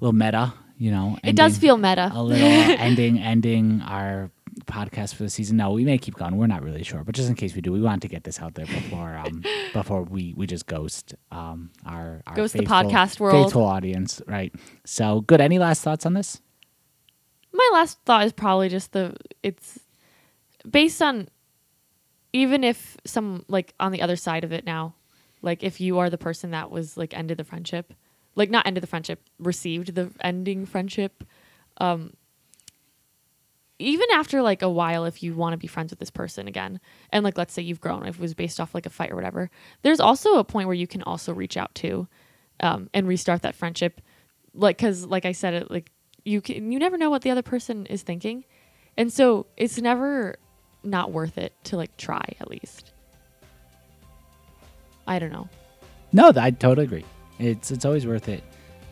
a 0.00 0.04
little 0.04 0.12
meta, 0.16 0.54
you 0.78 0.90
know. 0.92 1.18
It 1.24 1.34
does 1.34 1.58
feel 1.58 1.76
meta. 1.78 2.10
a 2.14 2.22
little 2.22 2.48
ending 2.78 3.18
ending 3.18 3.82
our 3.84 4.30
podcast 4.66 5.14
for 5.14 5.24
the 5.24 5.30
season. 5.30 5.56
No, 5.56 5.70
we 5.72 5.84
may 5.84 5.98
keep 5.98 6.14
going. 6.14 6.36
We're 6.36 6.46
not 6.46 6.62
really 6.62 6.82
sure, 6.84 7.02
but 7.02 7.14
just 7.14 7.28
in 7.28 7.34
case 7.34 7.54
we 7.56 7.60
do, 7.60 7.72
we 7.72 7.80
want 7.80 8.02
to 8.02 8.08
get 8.08 8.22
this 8.24 8.40
out 8.40 8.54
there 8.54 8.66
before 8.66 9.16
um 9.16 9.42
before 9.72 10.02
we 10.04 10.32
we 10.36 10.46
just 10.46 10.66
ghost 10.66 11.14
um 11.32 11.70
our, 11.84 12.22
our 12.26 12.36
Ghost 12.36 12.54
the 12.54 12.60
podcast 12.64 13.18
world. 13.18 13.46
faithful 13.46 13.64
audience, 13.64 14.22
right? 14.28 14.54
So 14.84 15.22
good. 15.22 15.40
Any 15.40 15.58
last 15.58 15.82
thoughts 15.82 16.06
on 16.06 16.14
this? 16.14 16.40
My 17.52 17.70
last 17.72 17.98
thought 18.04 18.24
is 18.24 18.32
probably 18.32 18.68
just 18.68 18.92
the 18.92 19.16
it's 19.42 19.78
based 20.68 21.02
on 21.02 21.28
even 22.32 22.62
if 22.62 22.96
some 23.04 23.44
like 23.48 23.74
on 23.80 23.92
the 23.92 24.02
other 24.02 24.16
side 24.16 24.44
of 24.44 24.52
it 24.52 24.64
now, 24.64 24.94
like 25.42 25.62
if 25.62 25.80
you 25.80 25.98
are 25.98 26.10
the 26.10 26.18
person 26.18 26.50
that 26.52 26.70
was 26.70 26.96
like 26.96 27.16
ended 27.16 27.38
the 27.38 27.44
friendship, 27.44 27.92
like 28.34 28.50
not 28.50 28.66
ended 28.66 28.82
the 28.82 28.86
friendship, 28.86 29.20
received 29.38 29.94
the 29.94 30.10
ending 30.20 30.66
friendship, 30.66 31.24
um 31.78 32.12
even 33.80 34.06
after 34.12 34.42
like 34.42 34.60
a 34.60 34.68
while 34.68 35.06
if 35.06 35.22
you 35.22 35.34
want 35.34 35.54
to 35.54 35.56
be 35.56 35.66
friends 35.66 35.90
with 35.90 35.98
this 35.98 36.10
person 36.10 36.46
again 36.46 36.78
and 37.10 37.24
like 37.24 37.38
let's 37.38 37.52
say 37.54 37.62
you've 37.62 37.80
grown 37.80 38.06
if 38.06 38.16
it 38.16 38.20
was 38.20 38.34
based 38.34 38.60
off 38.60 38.74
like 38.74 38.84
a 38.86 38.90
fight 38.90 39.10
or 39.10 39.16
whatever 39.16 39.50
there's 39.82 40.00
also 40.00 40.34
a 40.34 40.44
point 40.44 40.66
where 40.66 40.74
you 40.74 40.86
can 40.86 41.02
also 41.02 41.32
reach 41.32 41.56
out 41.56 41.74
to 41.74 42.06
um, 42.60 42.90
and 42.92 43.08
restart 43.08 43.40
that 43.40 43.54
friendship 43.54 44.02
like 44.52 44.76
because 44.76 45.06
like 45.06 45.24
i 45.24 45.32
said 45.32 45.54
it 45.54 45.70
like 45.70 45.90
you 46.30 46.40
can 46.40 46.70
you 46.72 46.78
never 46.78 46.96
know 47.02 47.10
what 47.14 47.22
the 47.22 47.30
other 47.34 47.42
person 47.54 47.86
is 47.86 48.02
thinking 48.10 48.44
and 48.96 49.12
so 49.18 49.46
it's 49.56 49.78
never 49.78 50.36
not 50.82 51.06
worth 51.12 51.36
it 51.38 51.52
to 51.68 51.76
like 51.76 51.92
try 51.96 52.24
at 52.40 52.48
least 52.54 52.92
i 55.06 55.18
don't 55.18 55.32
know 55.32 55.48
No, 56.12 56.32
I 56.36 56.50
totally 56.50 56.86
agree. 56.90 57.04
It's 57.38 57.70
it's 57.70 57.84
always 57.84 58.04
worth 58.12 58.28
it. 58.28 58.42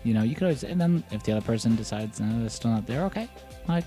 You 0.04 0.14
know, 0.14 0.22
you 0.28 0.34
could 0.36 0.44
always, 0.44 0.62
and 0.62 0.80
then 0.80 1.02
if 1.10 1.22
the 1.24 1.32
other 1.32 1.44
person 1.52 1.74
decides 1.76 2.20
no, 2.20 2.28
they're 2.40 2.48
still 2.48 2.70
not 2.70 2.86
there, 2.86 3.02
okay, 3.10 3.26
like 3.66 3.84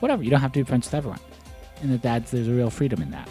whatever. 0.00 0.22
You 0.24 0.30
don't 0.30 0.40
have 0.40 0.52
to 0.52 0.58
be 0.58 0.66
friends 0.70 0.86
with 0.88 0.94
everyone, 0.94 1.20
and 1.80 1.92
that 1.92 2.02
that's 2.02 2.30
there's 2.32 2.48
a 2.48 2.52
real 2.60 2.70
freedom 2.70 3.00
in 3.00 3.10
that. 3.12 3.28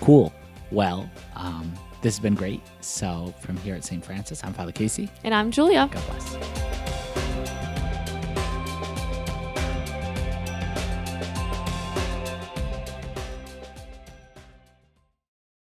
Cool. 0.00 0.32
Well, 0.70 1.00
um, 1.36 1.66
this 2.00 2.16
has 2.16 2.22
been 2.22 2.34
great. 2.34 2.62
So 2.80 3.34
from 3.40 3.56
here 3.58 3.74
at 3.74 3.84
St. 3.84 4.02
Francis, 4.02 4.42
I'm 4.42 4.54
Father 4.54 4.72
Casey. 4.72 5.06
and 5.24 5.34
i'm 5.34 5.50
julia 5.50 5.88
God 5.92 6.02
bless. 6.08 6.63